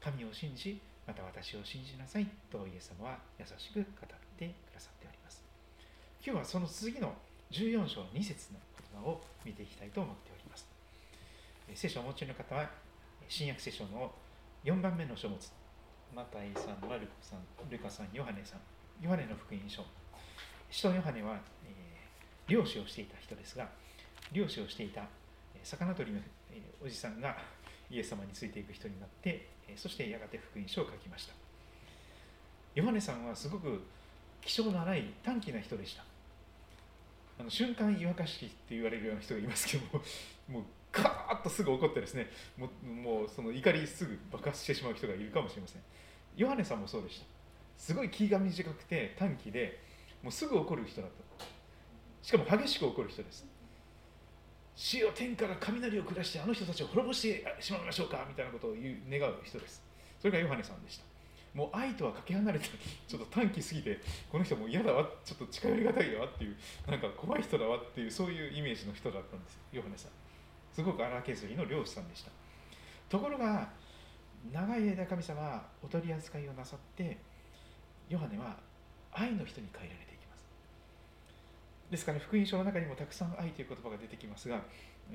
[0.00, 3.86] 神を信じまた私を信じなさいとイエス様は優しく語っ
[4.38, 5.42] てくださっております
[6.24, 7.12] 今日はその次の
[7.50, 10.68] 14章2節の言葉を見ていきたいと思っております。
[11.74, 12.68] 聖書をお持ちの方は、
[13.28, 14.12] 新約聖書の
[14.64, 15.38] 4番目の書物、
[16.14, 18.60] マタイさん、マルコさん、ルカさん、ヨハネさん、
[19.02, 19.82] ヨハネの福音書。
[20.70, 23.68] 使徒ヨハネは、えー、漁師をしていた人ですが、
[24.32, 25.04] 漁師をしていた
[25.62, 26.20] 魚取りの、
[26.84, 27.36] おじさんが
[27.90, 31.34] イエス様についていく人になって、そしてやがて福音書を書きました。
[32.74, 33.82] ヨハネさんはすごく
[34.40, 36.04] 気性の荒い短気な人でした。
[37.38, 40.02] あの瞬間湯沸かしって言われるような人がいますけども
[40.48, 45.82] もうカーッとすぐ怒ってですねもうもうその怒りすぐ爆発してしまう人がいるかもしれません
[46.36, 47.26] ヨハネさんもそうでした
[47.76, 49.80] すごい気が短くて短気で
[50.22, 51.44] もうすぐ怒る人だった
[52.22, 53.46] しかも激しく怒る人です
[54.78, 59.82] 死を天から雷を下してあの人たちを滅ぼしてしまいましょうかみたいなことを言う願う人です。
[60.20, 61.04] それがヨハネさんでした。
[61.52, 62.68] もう愛とはかけ離れて
[63.08, 63.98] ちょっと短気すぎて
[64.30, 65.04] この人もう嫌だわ。
[65.24, 69.58] ちょっと近寄りがたいわっていうなんか怖い人だわっていうそういうイメージの人だったんです。
[69.72, 70.12] ヨハネさん。
[70.72, 72.30] すごく荒削りの漁師さんでした
[73.08, 73.68] ところが
[74.52, 77.18] 長い間神様はお取り扱いをなさって
[78.08, 78.56] ヨハネは
[79.10, 80.07] 愛の人に変えられていきます
[81.90, 84.60] ですから福音書の中にもたくさん愛という言葉が出てきますが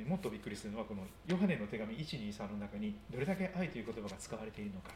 [0.07, 4.89] もっとびっくりするのはこのヨハネの手紙123の中にどれだけ愛という言葉が使われているのか。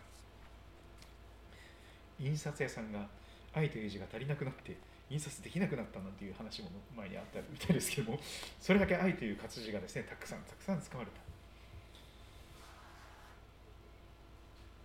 [2.19, 3.07] 印刷屋さんが
[3.53, 4.75] 愛という字が足りなくなって
[5.09, 8.19] 印刷できなくなったなんていう話も前にあったみたいですけども
[8.59, 11.21] それだけ愛という活字がですねたくさんたくさん使われた。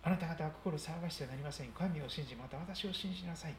[0.05, 1.69] あなた方は心を騒がしてはなりません。
[1.69, 3.55] 神を信じまた私を信じなさい。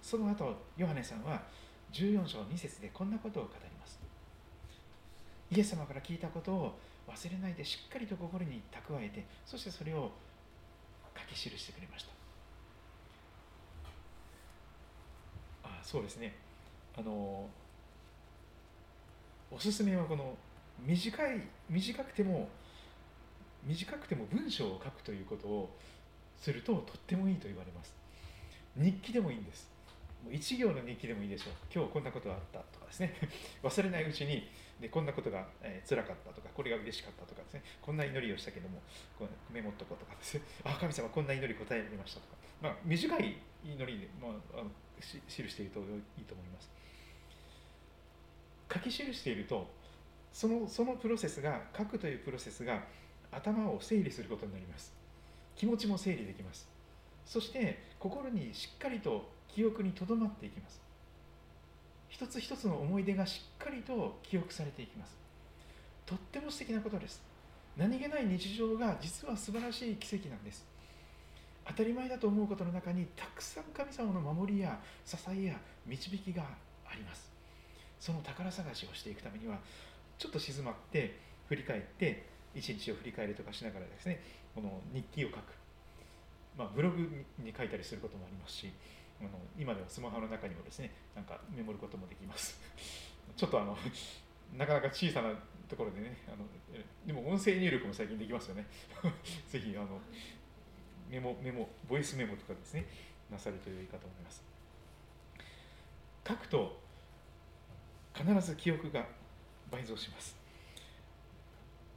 [0.00, 1.42] その後ヨハネさんは
[1.92, 3.98] 14章2節でこんなことを語ります。
[5.50, 6.78] イエス様から聞いたことを
[7.08, 10.12] 忘れないでしっかりと心に蓄えてそしてそれを
[11.16, 12.10] 書き記してくれました。
[15.64, 16.34] あそうですね。
[16.96, 17.48] あの
[19.50, 20.36] おすすめはこの
[20.78, 22.48] 短い短くても
[23.64, 25.76] 短くても文章を書くということを
[26.40, 27.92] するととってもいいと言われます。
[28.76, 29.68] 日記でもいいんです。
[30.24, 31.52] もう1行の日記でもいいでしょう。
[31.72, 33.14] 今日こんなことがあったとかですね。
[33.62, 34.48] 忘れないうちに
[34.80, 37.62] でこんなことが、えー、辛かったとかこれが嬉しかったとかですね。
[37.80, 38.82] こんな祈りをしたけども
[39.18, 40.42] こうメモっとこうとかですね。
[40.64, 46.70] あ神様こんな祈り答えられましたとか、まあ、短い祈りで、まあ、あの記しているといいと思います。
[48.72, 49.68] 書き記していると
[50.32, 52.84] そのそのプロセスが書くというプロセスが
[53.32, 54.94] 頭を整理することになります。
[55.56, 56.68] 気持ちも整理できます。
[57.26, 60.80] そして心にしっかりと記憶にとどまっていきます。
[62.08, 65.16] 一つ一つの思い出がしっかりと記憶されていきます。
[66.06, 67.22] とっても素敵なことです。
[67.76, 70.66] 何気ない日常が実は素晴らしい奇跡なんです。
[71.66, 76.42] 当たり前だと思うことの中にたくさん神様の守りや支えや導きが
[76.86, 77.30] あります。
[78.00, 79.58] その宝探しをしていくためには
[80.18, 84.22] ちょっと静まって振り返って一日を振り返りとかしながらですね
[84.54, 85.38] この日記を書く、
[86.58, 86.98] まあ、ブログ
[87.38, 88.72] に書いたりすることもありますし
[89.20, 92.58] あの今ではスマホの中にもですねなんかメモることもできます。
[93.36, 93.76] ちょっとあの
[94.56, 95.32] なかなか小さな
[95.68, 96.44] ところでねあの
[97.06, 98.66] でも音声入力も最近できますよね。
[99.48, 100.00] ぜひあの
[101.08, 102.86] メモメモボイスメモとかですね
[103.30, 104.42] なさると良いかと思います。
[106.26, 106.80] 書くと
[108.14, 109.06] 必ず記憶が
[109.70, 110.36] 倍増します。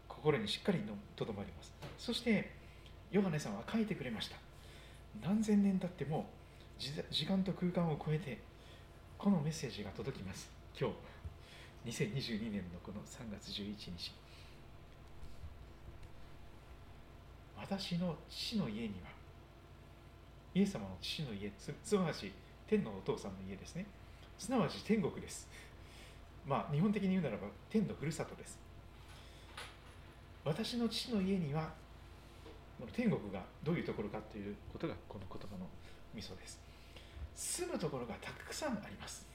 [0.08, 0.80] 心にしっかり
[1.16, 1.74] とどまります。
[1.98, 2.52] そして
[3.12, 4.38] ヨハネさんは書いてくれました。
[5.22, 6.28] 何千年経っても
[7.10, 8.40] 時間と空間を超えて
[9.18, 10.52] このメッセージが届きます。
[10.78, 10.90] 今
[11.86, 14.12] 日2022年のこの3月11日。
[17.56, 19.10] 私の父の家には
[20.54, 22.34] イエス様の父の家すなわち
[22.68, 23.86] 天のお父さんの家ですね。
[24.38, 25.48] すなわち天国です。
[26.46, 28.60] まあ日本的に言うならば天のふるさとです。
[30.44, 31.72] 私の父の家には
[32.92, 35.66] 天国がどういうところかということがこの言葉の
[36.14, 36.63] ミソです。
[37.36, 39.28] 住むところがたくさんあります。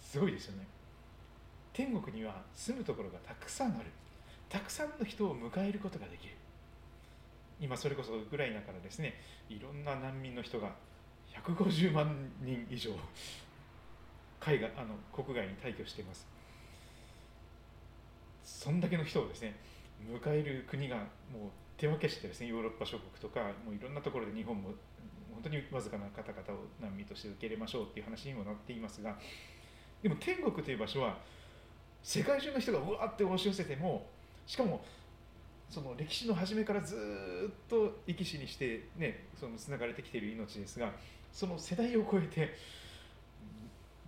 [0.00, 0.66] すごいですよね。
[1.72, 3.86] 天国には住むところがたくさんある。
[4.48, 6.34] たくさんの人を迎えることができる。
[7.60, 9.14] 今それこそウクライナからですね
[9.48, 10.74] いろんな難民の人が
[11.44, 12.90] 150万人以上
[14.40, 16.26] 海外あの国外に退去しています。
[18.44, 19.54] そんだけの人をですね
[20.10, 21.06] 迎える国がもう
[21.76, 24.70] 手分けしてですねヨーロッパ諸国とかもういろんなところで日本も
[25.42, 29.16] 本当にわずかな方々を難民として受け入れましょうっていう話にもなっていますが
[30.00, 31.18] でも天国という場所は
[32.02, 34.06] 世界中の人がうわって押し寄せても
[34.46, 34.84] しかも
[35.68, 36.94] その歴史の初めからず
[37.50, 40.92] っと生き死にしてねそのつながれてきている命ですが
[41.32, 42.54] その世代を超えて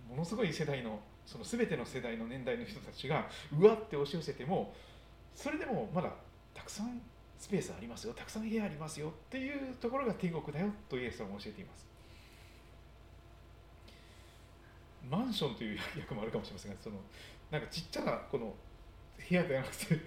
[0.09, 3.27] ものすごい世代のその全ての世代の年代の人たちが
[3.59, 4.73] うわって押し寄せても
[5.33, 6.11] それでもまだ
[6.53, 7.01] たくさん
[7.37, 8.13] スペースありますよ。
[8.13, 11.85] たくさん部屋ありますよっていうところが天国だよとイエス様も教えています。
[15.09, 16.95] マンションという役もあるかもしれませんがその
[17.51, 18.55] なんかちっちゃなこの
[19.29, 19.99] 部屋ではなくて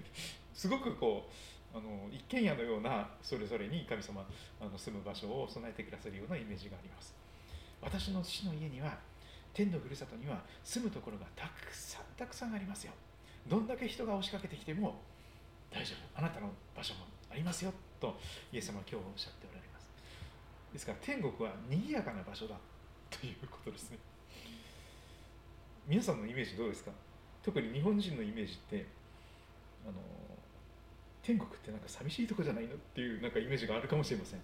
[0.52, 1.28] すごくこ
[1.72, 4.26] うあの一軒家のようなそれぞれに神様
[4.60, 7.14] あの住む場所を備えてくださるようなイメージがあります。
[7.80, 8.98] 私の父の家には
[9.54, 12.92] 天のふるさとには住むところがたくさんたくさんありますよ。
[13.46, 15.00] どんだけ人が押しかけてきても
[15.70, 16.18] 大丈夫。
[16.18, 18.16] あなたの場所もありますよと
[18.52, 19.90] イエス様は今日おっしゃっておられます。
[20.72, 22.56] ですから天国は賑やかな場所だ
[23.10, 23.98] ということですね。
[25.86, 26.90] 皆さんのイメージどうですか？
[27.42, 28.86] 特に日本人のイメージって
[29.86, 29.94] あの
[31.22, 34.40] 天国ってなんか寂しいとこじゃないのっていうなんかイメージがあるかもしれません。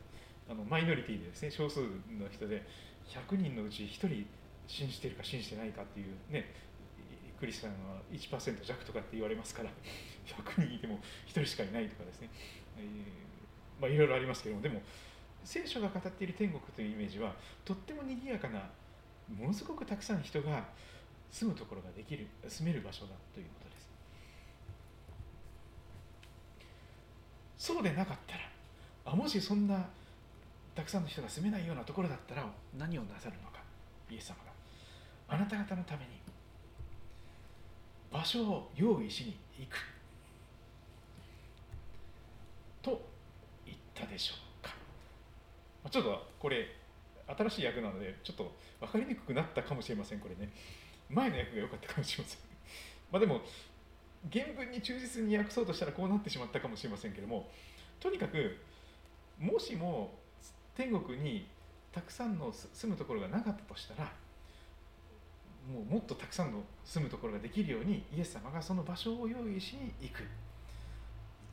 [0.48, 1.88] あのマイノリティでですね少数の
[2.30, 2.62] 人で
[3.08, 4.26] 100人のうち1人
[4.66, 6.52] 信じてるか信じてないかっていうね
[7.38, 9.70] クリスチャンは1%弱とかって言われますから
[10.26, 12.30] 100人いても1人しかいないとかですね、
[12.78, 12.86] え、
[13.80, 14.80] まあいろいろありますけどもでも
[15.44, 18.60] 聖書が語っている天国というイメージはとっても賑やかな
[19.36, 20.64] ものすごくたくさん人が
[21.30, 23.88] 住むところができる住める場所だということです。
[27.56, 28.40] そうでなかったら
[29.06, 29.86] あもしそんな
[30.74, 32.46] たくさんの人が住めないようなところだったら
[32.76, 33.60] 何をなさるのか
[34.10, 34.54] イエス様が。
[35.26, 36.10] あなた方のために
[38.12, 39.76] 場所を用意しに行く
[42.82, 43.02] と
[43.64, 44.74] 言ったでしょうか。
[45.90, 46.66] ちょっとこれ
[47.26, 50.52] 新しい役なのでちょっと分かりにくくなったかもしれませんこれね。
[51.08, 52.40] 前の役が良かったかもしれません。
[53.12, 53.40] まあでも
[54.32, 57.50] 原文に忠実に訳そうとしたらこうなってしまったかもしれませんけども
[58.00, 58.58] とにかく
[59.38, 60.18] もしも
[60.74, 61.46] 天国に
[61.92, 64.10] たくさんの住むところがなかったとしたら
[65.70, 70.24] もうもっとたくさんの住むところができるようにイエス様がその場所を用意しに行く。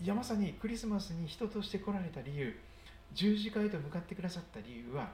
[0.02, 2.54] いやまさにクリスマスに人として来られた理由
[3.14, 5.12] 十字架へと向かってくださった理由は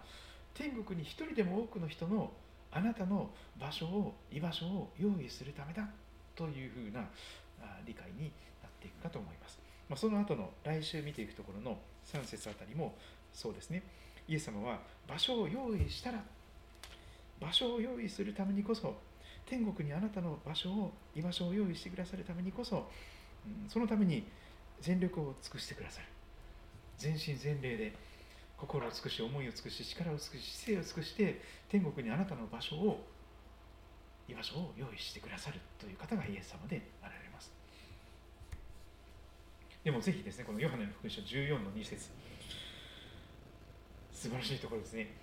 [0.53, 2.31] 天国に一人でも多くの人の
[2.71, 3.29] あなたの
[3.59, 5.88] 場所を居場所を用意するためだ
[6.35, 7.05] というふうな
[7.85, 8.31] 理解に
[8.63, 9.59] なっていくかと思います、
[9.89, 12.95] まあ、その後の来週見ていくところの3節あたりも
[13.33, 13.83] そうですね。
[14.27, 16.23] イエス様は場所を用意したら
[17.39, 18.95] 場所を用意するためにこそ
[19.45, 22.89] 天国にあなたの場所を居場所を用意してくださるためにこそ、
[23.45, 24.25] うん、そのために
[24.82, 26.07] 全力を尽くしてくださる。
[26.97, 27.93] 全身全霊で
[28.57, 33.05] 心を尽くし思いを尽くし力を尽くし姿勢を尽くして天国にあなたの場所を
[34.28, 37.51] 居場所を用意してくださるという方がイエス様であられます。
[39.84, 42.09] でもぜひですねこのヨハネの福音書14の2節。
[44.11, 45.13] 素晴らしいところですね。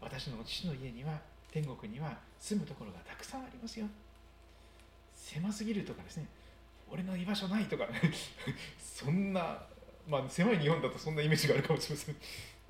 [0.00, 1.20] 私の父の家には
[1.52, 3.86] 天国には住むところがたくさんありますよ。
[5.14, 6.26] 狭すぎるとかですね。
[6.90, 7.86] 俺の居場所ないとか
[8.78, 9.66] そんな
[10.08, 12.16] まあ狭い日本だとそんなイメージがあるかもしれません。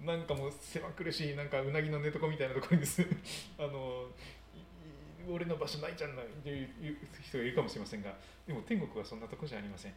[0.07, 3.03] なんかもう狭苦しいなんかうなぎの寝床みたいなところにです
[3.59, 4.11] あの
[5.29, 8.15] 俺の場所ないじゃないという人がいるかもしれませんが。
[8.47, 9.95] でも天国はそんなとこじゃありません。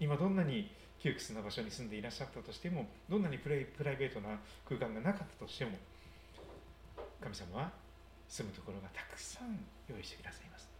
[0.00, 0.70] 今どんなに
[1.00, 5.78] 窮屈な場所に住んでいらっしゃったとしてもどんなにプライプライベートな空間がなかったとしても
[7.20, 7.72] 神様は
[8.28, 10.77] 住むところがたくさん用意してくださいます。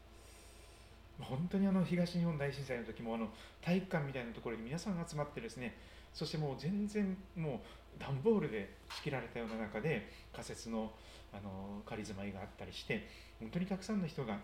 [1.29, 3.29] 本当にあの東日本大震災の時もあの
[3.61, 5.77] 体育館みたいなところに皆さんが集まってですね
[6.15, 7.63] そしてもう全然も
[7.97, 10.93] う段ボールで仕切られたような中で仮設の
[11.31, 13.07] あの仮住まいがあったりして
[13.39, 14.39] 本当にたくさんの人が、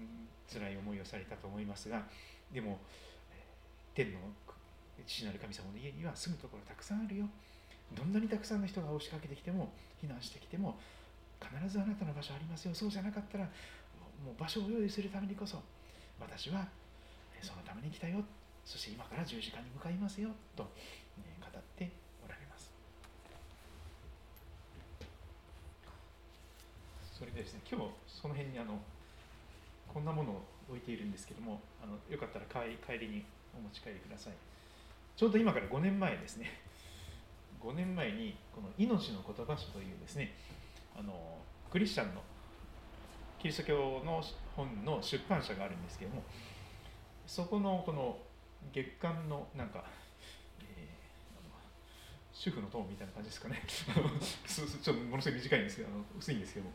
[0.00, 2.02] うん、辛い思いをされたと思いますが
[2.52, 2.80] でも
[3.94, 4.18] 天の
[5.06, 7.26] 父なる神様の家には住むところたくさんあるよ。
[7.94, 9.72] どんなにたくさんの人が押しかけてきても
[10.02, 10.78] 避難してきても
[11.40, 12.74] 必ずあなたの場所ありますよ。
[12.74, 13.44] そうじゃなかったら
[14.24, 15.62] もう場所を用意するためにこそ
[16.20, 16.66] 私は
[17.42, 18.24] そのために来たよ。
[18.64, 20.30] そして今から十字架に向かいますよ。
[20.56, 21.90] と語って
[22.24, 22.72] おられます。
[27.12, 28.80] それでですね今日その辺にあの
[29.92, 33.24] こんなものを置いているんですけどもあのよかったら帰りに
[33.56, 34.32] お持ち帰りください。
[35.16, 36.50] ちょうど今から5年前ですね。
[37.62, 40.34] 5年前にこの「命の言葉書」というですね
[40.96, 41.38] あの
[41.70, 42.22] クリスチャンの
[43.38, 44.22] キリスト教の
[44.56, 46.22] 本の出版社があるんですけども
[47.26, 48.18] そこのこの
[48.72, 49.84] 月間のなんか、
[50.60, 53.62] えー、主婦の友みたいな感じですかね。
[53.66, 55.88] ちょっとものすごい短いんですけど
[56.18, 56.72] 薄いんですけども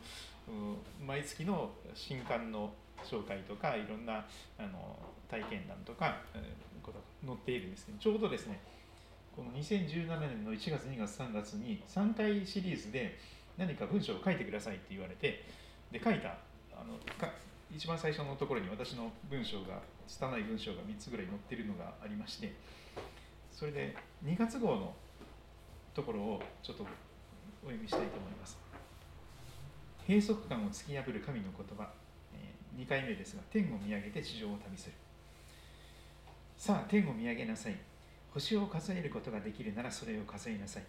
[1.04, 2.72] 毎月の新刊の
[3.04, 4.26] 紹介とかいろんな
[4.58, 8.60] あの体験談とか、えー、こと載っているんですけどちょうどですね
[9.34, 13.18] この2017年の1月2月3月に3回シリーズで
[13.56, 15.44] 何か文章を書いてくださいって言われて
[15.90, 16.28] で書いた
[16.72, 16.98] あの
[17.74, 22.52] 一番最初のところに私の文章が拙い文章が3つぐらい載ってるのがありまして
[23.52, 24.94] それで2月号の
[25.94, 26.84] ところをちょっと
[27.62, 28.58] お読みしたいと思います。
[30.06, 31.90] 閉塞感を突き破る神の言葉、
[32.34, 34.94] え2回目ですが天を見上げて地上を旅する。
[36.56, 37.76] さあ天を見上げなさい。
[38.32, 40.84] 星を数えることができるならそれを数えなさい。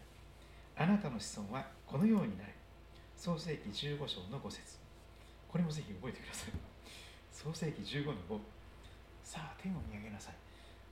[0.78, 2.54] あなたの子孫はこのようになる
[3.18, 4.78] 創世紀15章の5節。
[5.50, 6.71] これもぜひ覚えてください。
[7.32, 8.40] 創世紀15の5
[9.24, 10.36] さあ天を見上げなさい。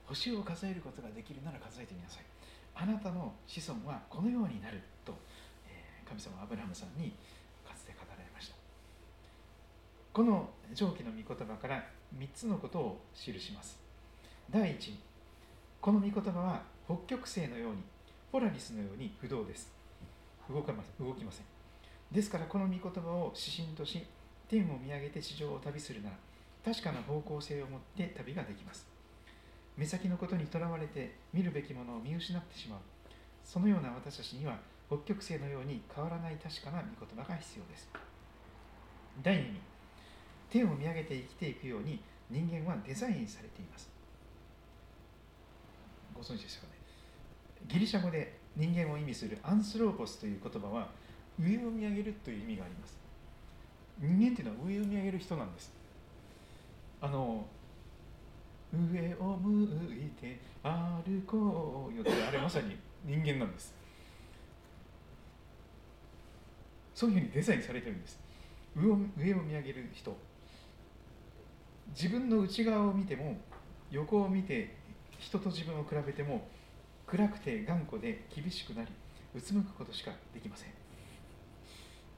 [0.06, 2.24] 星を数えることができるなら数えてみなさい。
[2.74, 4.80] あなたの子孫はこのようになる。
[5.04, 5.14] と、
[5.68, 7.10] え、神様アブラハムさんに
[7.66, 8.54] かつて語られました。
[10.12, 11.84] この上記の御言葉から
[12.18, 13.78] 3つのことを記します。
[14.50, 14.88] 第一。
[14.88, 14.98] に
[15.80, 17.82] この御言葉は北極星のように
[18.32, 19.72] ポラリスのように不動です。
[20.48, 21.44] 動かま動きません。
[22.10, 24.04] ですからこの御言葉を指針とし
[24.48, 26.16] 天を見上げて地上を旅するなら
[26.64, 28.86] 確かな方向性を持って旅ができます。
[29.76, 32.80] 目先のことにとらわれて見るべきものを見失ってしまう。
[33.44, 34.58] そのような私たちには
[34.88, 37.88] 北極星のように変わらない確かな御言葉が必要です。
[39.22, 39.60] 第2に
[40.50, 43.88] 天を見上げて生きていくように人間はデザインされています。
[46.14, 46.68] ご存知ですよね？
[47.66, 50.90] ギリシャ語で人間を意味するアンスローポスという言葉は
[51.38, 52.98] 上を見上げるという意味があります。
[53.98, 55.72] 人間っていうのは上を見上げる人なんです。
[57.00, 57.46] あの
[58.72, 63.74] 上を向いて歩こうよってあれまさに人間なんです。
[66.94, 68.20] そういうふうにデザインされてるんです。
[68.76, 70.16] 上を上を見上げる人。
[71.88, 73.38] 自分の内側を見ても
[73.90, 74.76] 横を見て
[75.18, 76.46] 人と自分を比べても
[77.06, 78.88] 暗くて頑固で厳しくなり
[79.34, 80.70] うつむくことしかできません。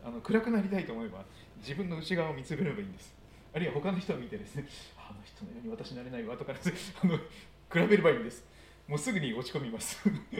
[0.04, 1.24] あの暗くなりたいと思えば
[1.58, 3.21] 自分の内側を見つめればいいんです。
[3.54, 6.58] あるいは他の人を見てですね あの人のように私なれないわとか、ね、
[7.02, 7.24] あの比
[7.88, 8.44] べればいいんです。
[8.88, 10.00] もうすぐに落ち込みます。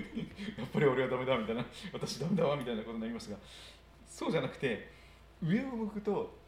[0.59, 1.65] やっぱり俺はダメだみたいな。
[1.93, 3.37] 私ダメだわみたいなことになりますが。
[4.07, 4.91] そうじゃなくて
[5.43, 6.39] 上を向くと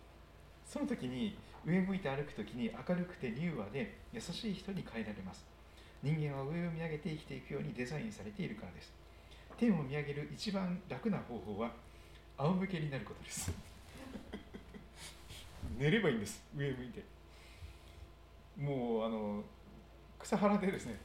[0.66, 5.46] その時に上向いて歩く時に明るくて柔和で優しい人に変えられます。
[6.02, 8.92] 人間は上を見上げて生きていくようにデザインされているからです。
[9.56, 11.72] 天を見上げる一番楽な方法は
[12.36, 13.73] 仰向けになることです。
[15.78, 16.42] 寝ればいいんです。
[16.56, 17.04] 上向いて。
[18.58, 19.42] もうあの
[20.18, 20.98] 草原でですね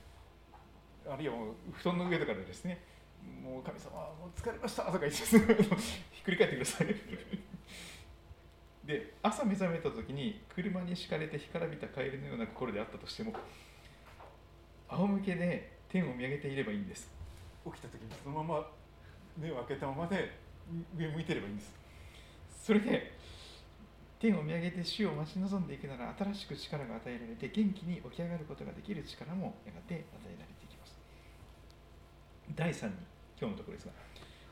[1.08, 2.80] あるいはもう布団の上とかでですね
[3.44, 5.18] もう神様もう疲れましたとか言って
[6.12, 6.96] ひっくり返ってください。
[8.86, 13.34] で朝目覚めた時に車に敷かれて干からびたカエルのような心であったとしても
[14.88, 17.12] 仰向けで天を見上げていればいいんです。
[17.66, 18.72] 起きた時にそのまま
[19.38, 20.38] 目を開けたままで
[20.96, 21.74] 上向いてればいいんです。
[22.64, 23.14] それで
[24.20, 31.00] 天を見上げて死を待ち望んでいくなら新しく力が与えられて元気に起き上がることができる力もやがて与えられていきます。
[32.54, 32.94] 第3に
[33.40, 33.94] 今日のところですが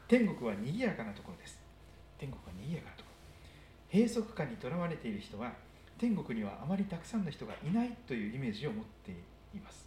[0.07, 1.59] 天国は賑やかなところです。
[2.17, 3.17] 天国は賑やかなところ。
[3.91, 5.51] 閉塞感にとらわれている人は
[5.97, 9.11] 天国にはあまりたくさんの人がいないというイメージを持って
[9.53, 9.86] います。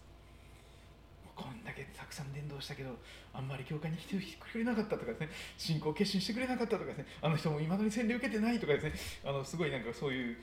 [1.40, 2.98] こんだけたくさん伝道したけど
[3.32, 4.16] あんまり教会に来て
[4.52, 5.28] くれなかったとかですね。
[5.56, 7.06] 信仰決心してくれなかったとかですね。
[7.22, 8.92] あの人もいまだに洗礼受けてないとかですね。
[9.24, 10.36] あのすごいなんかそういう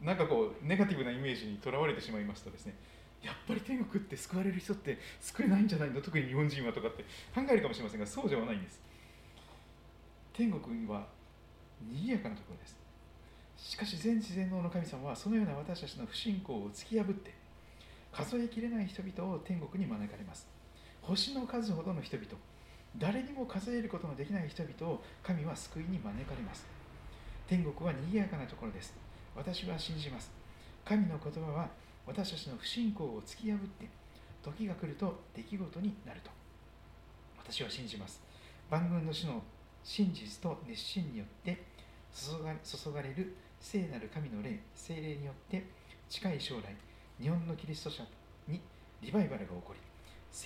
[0.00, 2.74] なんかこうネガティブなイメージにとらわれてしまいますとですね。
[3.22, 6.00] やっぱり天国って救われる人って救えないんじゃないの？
[6.00, 7.02] 特に日本人はとかって
[7.34, 8.80] 考えるかもしれませんがそうではないんです。
[10.32, 11.06] 天国は
[11.80, 12.76] 賑やかなところです。
[13.56, 17.32] しかし全知全能の神様はそのような私たちの不信仰を突き破って
[18.12, 20.46] 数えきれない人々を天国に招かれます。
[21.00, 22.28] 星の数ほどの人々
[22.96, 26.66] 誰にも数えることのできない人々を神は救いに招かれます。
[27.48, 28.94] 天国は賑やかなところです。
[29.34, 30.30] 私は信じます。
[30.84, 31.68] 神の言葉は
[32.06, 33.88] 私たちの不信仰を突き破って
[34.42, 36.30] 時が来ると出来事になると。
[37.38, 38.20] 私は信じます。
[38.70, 39.42] 万軍の主の
[39.82, 41.62] 真実と熱心によって
[42.14, 45.64] 注が注がれる聖なる神の霊精霊によって
[46.08, 46.76] 近い将来
[47.22, 48.02] 日本のキリスト者
[48.48, 48.60] に
[49.00, 49.78] リバイバルが起こり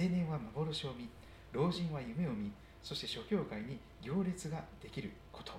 [0.04, 1.08] 青年は幻を見
[1.50, 2.52] 老人は夢を見
[2.82, 5.52] そして諸教会に行列ができること。
[5.52, 5.56] っ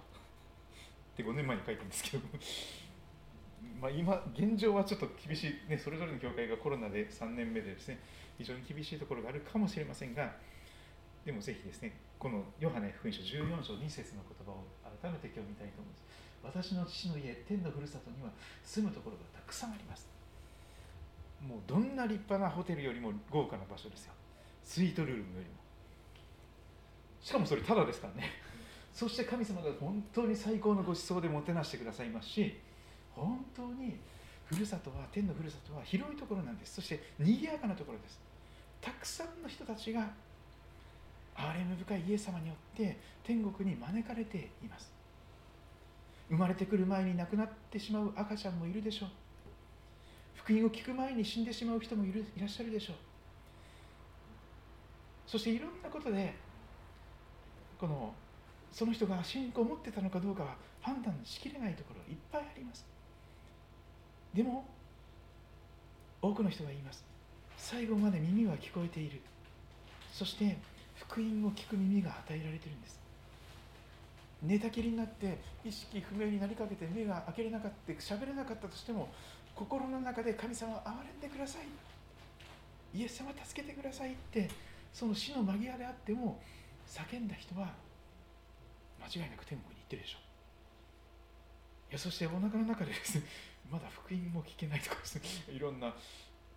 [1.17, 2.23] て5年前に書いたんですけど。
[3.81, 7.99] ま今現状はちょっと厳しい、ね、それぞれの教会がコロナで3年目でですね
[8.37, 10.35] 非常に厳しいところがあるかもしれませんが
[11.25, 14.63] でもぜひですねこのヨハネ福音書14章2節の言葉を
[15.01, 16.03] 改めて今日見たいと思います。
[16.43, 18.31] 私の父の家天のふるさとには
[18.63, 20.16] 住むところがたくさんあります。
[21.41, 24.13] もうどんな立派なホテルよりも豪華な場所ですよ。
[24.63, 25.45] スイートルームよりも。
[27.21, 28.29] しかもそれただですからね。
[28.93, 32.57] そして神様が本当に最高のご馳走でもてなしてくださいますし
[33.11, 33.95] 本当に
[34.45, 36.75] ふるさとは天のふるさとは広いところなんです。
[36.75, 38.19] そして賑やかなところです。
[38.81, 40.09] たくさんの人たちが
[41.35, 44.91] 憐れみ深いイエス様によって天国に招かれています。
[46.29, 49.09] 生まれてくる前に亡くなってしまう赤ちゃんもいるでしょう。
[50.47, 52.95] 福音を聞く前に死んでしまう人もいるいらっしゃるでしょう。
[55.27, 56.33] そしていろんなことで
[57.77, 58.13] この
[58.71, 62.85] その人が信仰を持ってたのかどうかは判断しきれないところいっぱいあります。
[64.33, 64.63] でも
[66.21, 67.03] 多くの人が言います。
[67.57, 69.19] 最後まで耳は聞こえている。
[70.13, 70.57] そして
[70.95, 72.97] 福音を聞く耳が与えられているんです。
[74.41, 79.09] 寝たきりになって意識不明になりかけて目が開けれなかった喋れなかったとしても
[79.57, 81.63] 心の中で神様憐れんでください。
[82.93, 84.47] イエス様助けてくださいって
[84.93, 86.39] その死の間際であっても
[86.87, 87.73] 叫んだ人は
[89.01, 90.17] 間違いなく天国に行ってるでしょ。
[91.89, 93.23] ういやそしてお腹の中でですね
[93.71, 95.21] まだ福音も聞けないとかですね。
[95.49, 95.93] いろんな、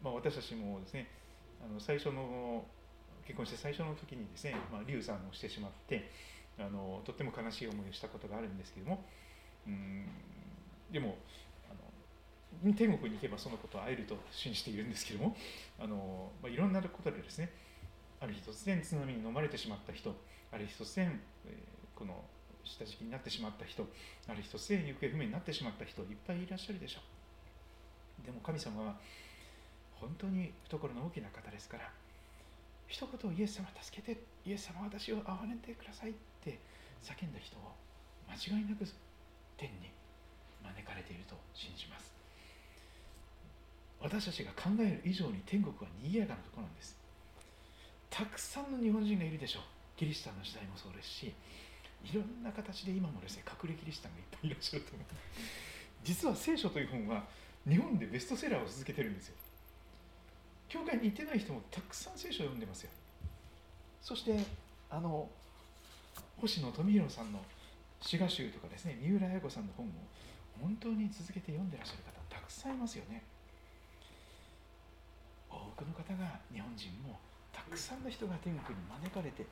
[0.02, 1.08] まあ、私たちもですね
[1.64, 2.64] あの最初の
[3.26, 6.10] 結婚して最初の時にですね、まあ、流産をしてしまって
[6.58, 9.04] あのとっても悲しい思いをしたことがあるんですけども
[9.66, 10.06] うん
[10.90, 11.16] でも
[12.76, 15.36] 天国に行けばそのことを会えると信じているんですけども
[15.78, 17.50] あの、まあ、いろんなことでですね
[18.20, 20.14] ある日突然津波に飲まれてしまった人
[20.52, 21.56] ある日突然、え、
[21.94, 22.22] この
[22.64, 23.86] 下敷きになってしまった人
[24.28, 27.00] ある日突然行方不明になってしまった人いっぱいいらっしゃるでしょ
[28.22, 28.26] う。
[28.26, 28.96] でも神様は
[29.94, 31.90] 本当に懐の大きな方ですから
[32.86, 36.12] 一言イエス様助けてイエス様私を憐れんでくださいっ
[36.44, 36.58] て
[37.02, 37.72] 叫んだ人を
[38.28, 38.84] 間違いなく
[39.56, 39.90] 天に
[40.62, 42.19] 招かれていると信じます。
[44.00, 46.96] 私たちが考える以上に天国は賑やかなところなんです。
[48.08, 49.62] たくさんの日本人がいるでしょう。
[49.96, 51.34] キリシタンの時代もそうですし
[52.04, 55.06] いろんな形で今もですね隠れキリシタンがいっぱいいらっしゃると思う
[56.02, 57.24] 実は聖書という本は
[57.68, 59.34] 日本でベストセラーを続けてるんですよ。
[60.70, 62.90] 教会に行ってない人もたくさん聖書を読んでますよ。
[64.00, 64.38] そして
[64.88, 65.28] あの
[66.40, 67.44] 星野富弘さんの
[68.00, 69.90] 滋賀集とかですね三浦綾子さんの本を
[70.58, 73.22] 本当に続けて読んでらっしゃる方たくさんいますよね。
[75.72, 77.18] くの方が日本人も
[77.52, 79.46] たくさんの人が天国に招かれて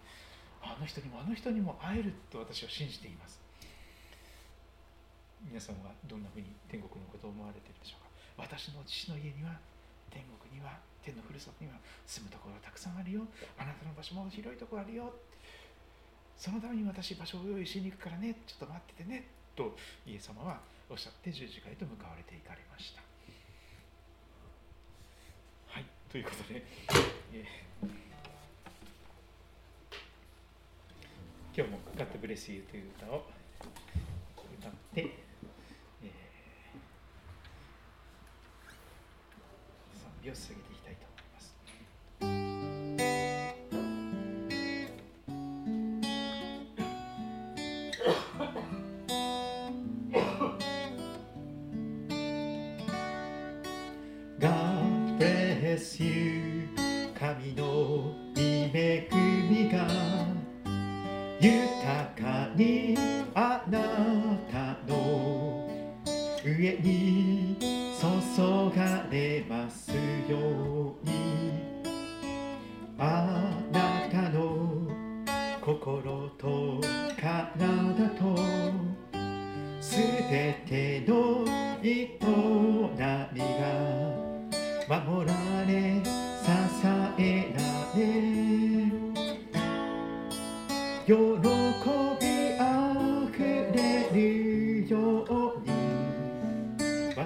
[0.62, 3.40] あの人にもあの人にも会えると私は信じています。
[5.46, 8.48] 皆さんはどんなふうに天国のことを思われているでしょうか？
[8.50, 9.54] 私の父の家には
[10.10, 13.22] 天国には天のふるさとには住むところがたくさんあるよ。
[13.56, 15.14] あなたの場所も広いところあるよ。
[16.36, 18.34] そのために私場所を用意しに行くからね。
[18.46, 19.28] ちょっと待っててね。
[19.58, 19.74] と
[20.06, 23.02] イエス様はおっしゃって十字架へと向かわれていかれました
[25.66, 26.64] はいということで、
[27.34, 27.96] えー、
[31.54, 33.26] 今日も「ガットブレスユー」という歌を
[34.58, 35.02] 歌って。
[35.02, 40.77] えー、3秒過ぎて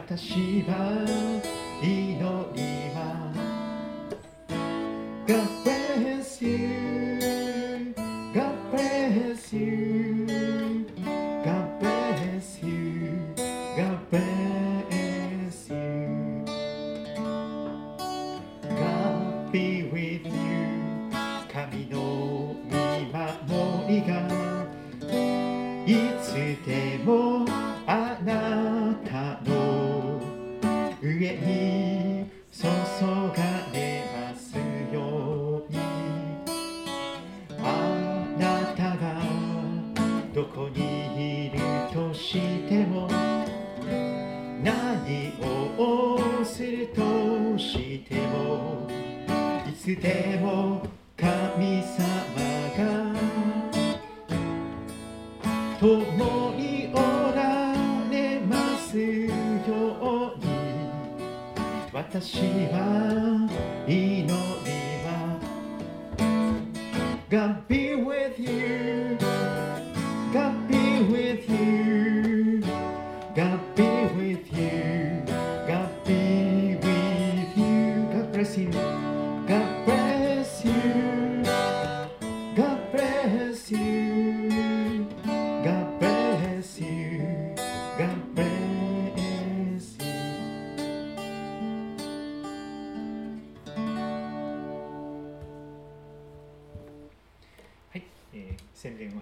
[0.05, 1.07] 私は
[1.81, 2.61] 祈り
[2.93, 3.33] は
[5.27, 6.72] God bless you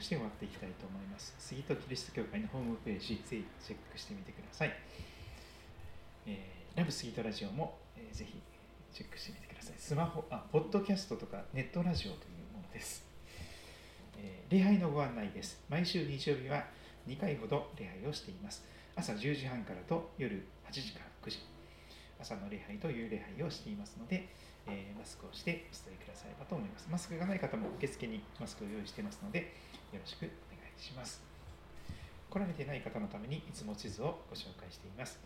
[0.01, 1.35] して終わっていきたいと思います。
[1.39, 4.73] 杉戸キリスト教会のホームページ、ぜひチェックしてみてください。
[6.27, 8.41] えーラブ杉戸ラジオも、えーぜひ
[8.93, 9.75] チェックしてみてください。
[9.79, 13.05] スマホ、あ、ポッドキャストとかネットラジオというものです。
[14.19, 15.63] えー礼拝のご案内です。
[15.69, 16.65] 毎週日曜日は
[17.07, 18.65] 2回ほど礼拝をしています。
[18.97, 21.39] 朝10時半からと夜8時から9時。
[22.21, 24.29] 朝の礼拝という礼拝をしていますので、
[24.67, 26.89] えーマスクをしてお伝えくださればと思います。
[26.91, 29.53] マスクがない方も受付にマスクを用意していますので、
[29.93, 31.21] よろしくお願いします。
[32.31, 35.19] 来られてない方のためにいつも地図をご紹介しています。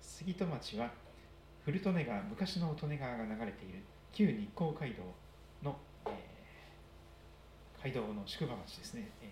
[0.00, 0.90] 杉戸町は
[1.64, 3.78] 古利根川、昔の利根川が流れている
[4.12, 5.04] 旧日光街道
[5.62, 5.76] の、
[6.06, 6.12] えー
[7.82, 9.08] 街道の宿場町ですね。
[9.22, 9.26] え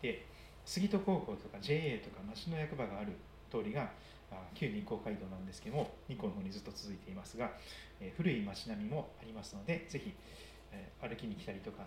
[0.00, 0.26] ーで、
[0.64, 3.12] 杉戸高校とか JA とか町の役場がある
[3.50, 3.90] 通りが
[4.54, 7.50] 旧日光街道なんですけども、日光の方にずっと続いていますが、
[8.00, 10.14] え古い町並みもありますので、ぜひ、
[10.70, 11.86] え歩きに来たりとか、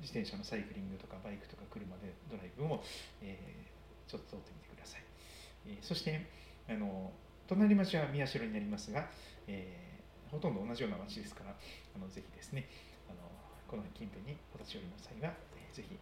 [0.00, 2.82] 自転車のサイクリングとかバイクとか車でドライブも、
[3.22, 3.68] えー
[4.08, 5.02] ちょっと通ってみてください。
[5.66, 6.24] えーそして
[6.68, 7.12] あの、
[7.46, 9.08] 隣町は宮代になりますが、
[9.46, 12.68] えーほとんど同じような町ですから、あのぜひですね
[13.08, 13.18] あの、
[13.66, 15.98] この近辺にお立ち寄りの際は、えーぜひ、え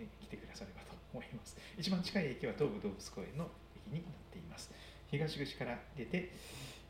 [0.00, 1.56] えー来てくださればと思います。
[1.78, 4.70] 一番近い駅は東武動物公園の駅になっています。
[5.10, 6.30] 東口から出て、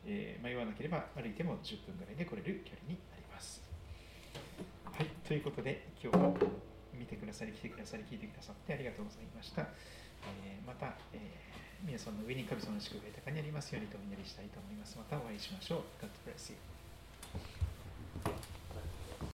[0.05, 3.16] えー迷わなければ歩いても10分ぐらいで来れる距離になります。
[4.97, 6.33] はい、ということで、今日は
[6.97, 9.61] 見てくださり、来てくださり、聞いてくださってありがとうございました。
[9.61, 11.47] えーまた、えー
[11.85, 14.97] 皆さんの上に神様の祝福が豊かにありますようにとお祈りしたいと思います。
[14.97, 16.01] またお会いしましょう。
[16.01, 16.76] God bless you.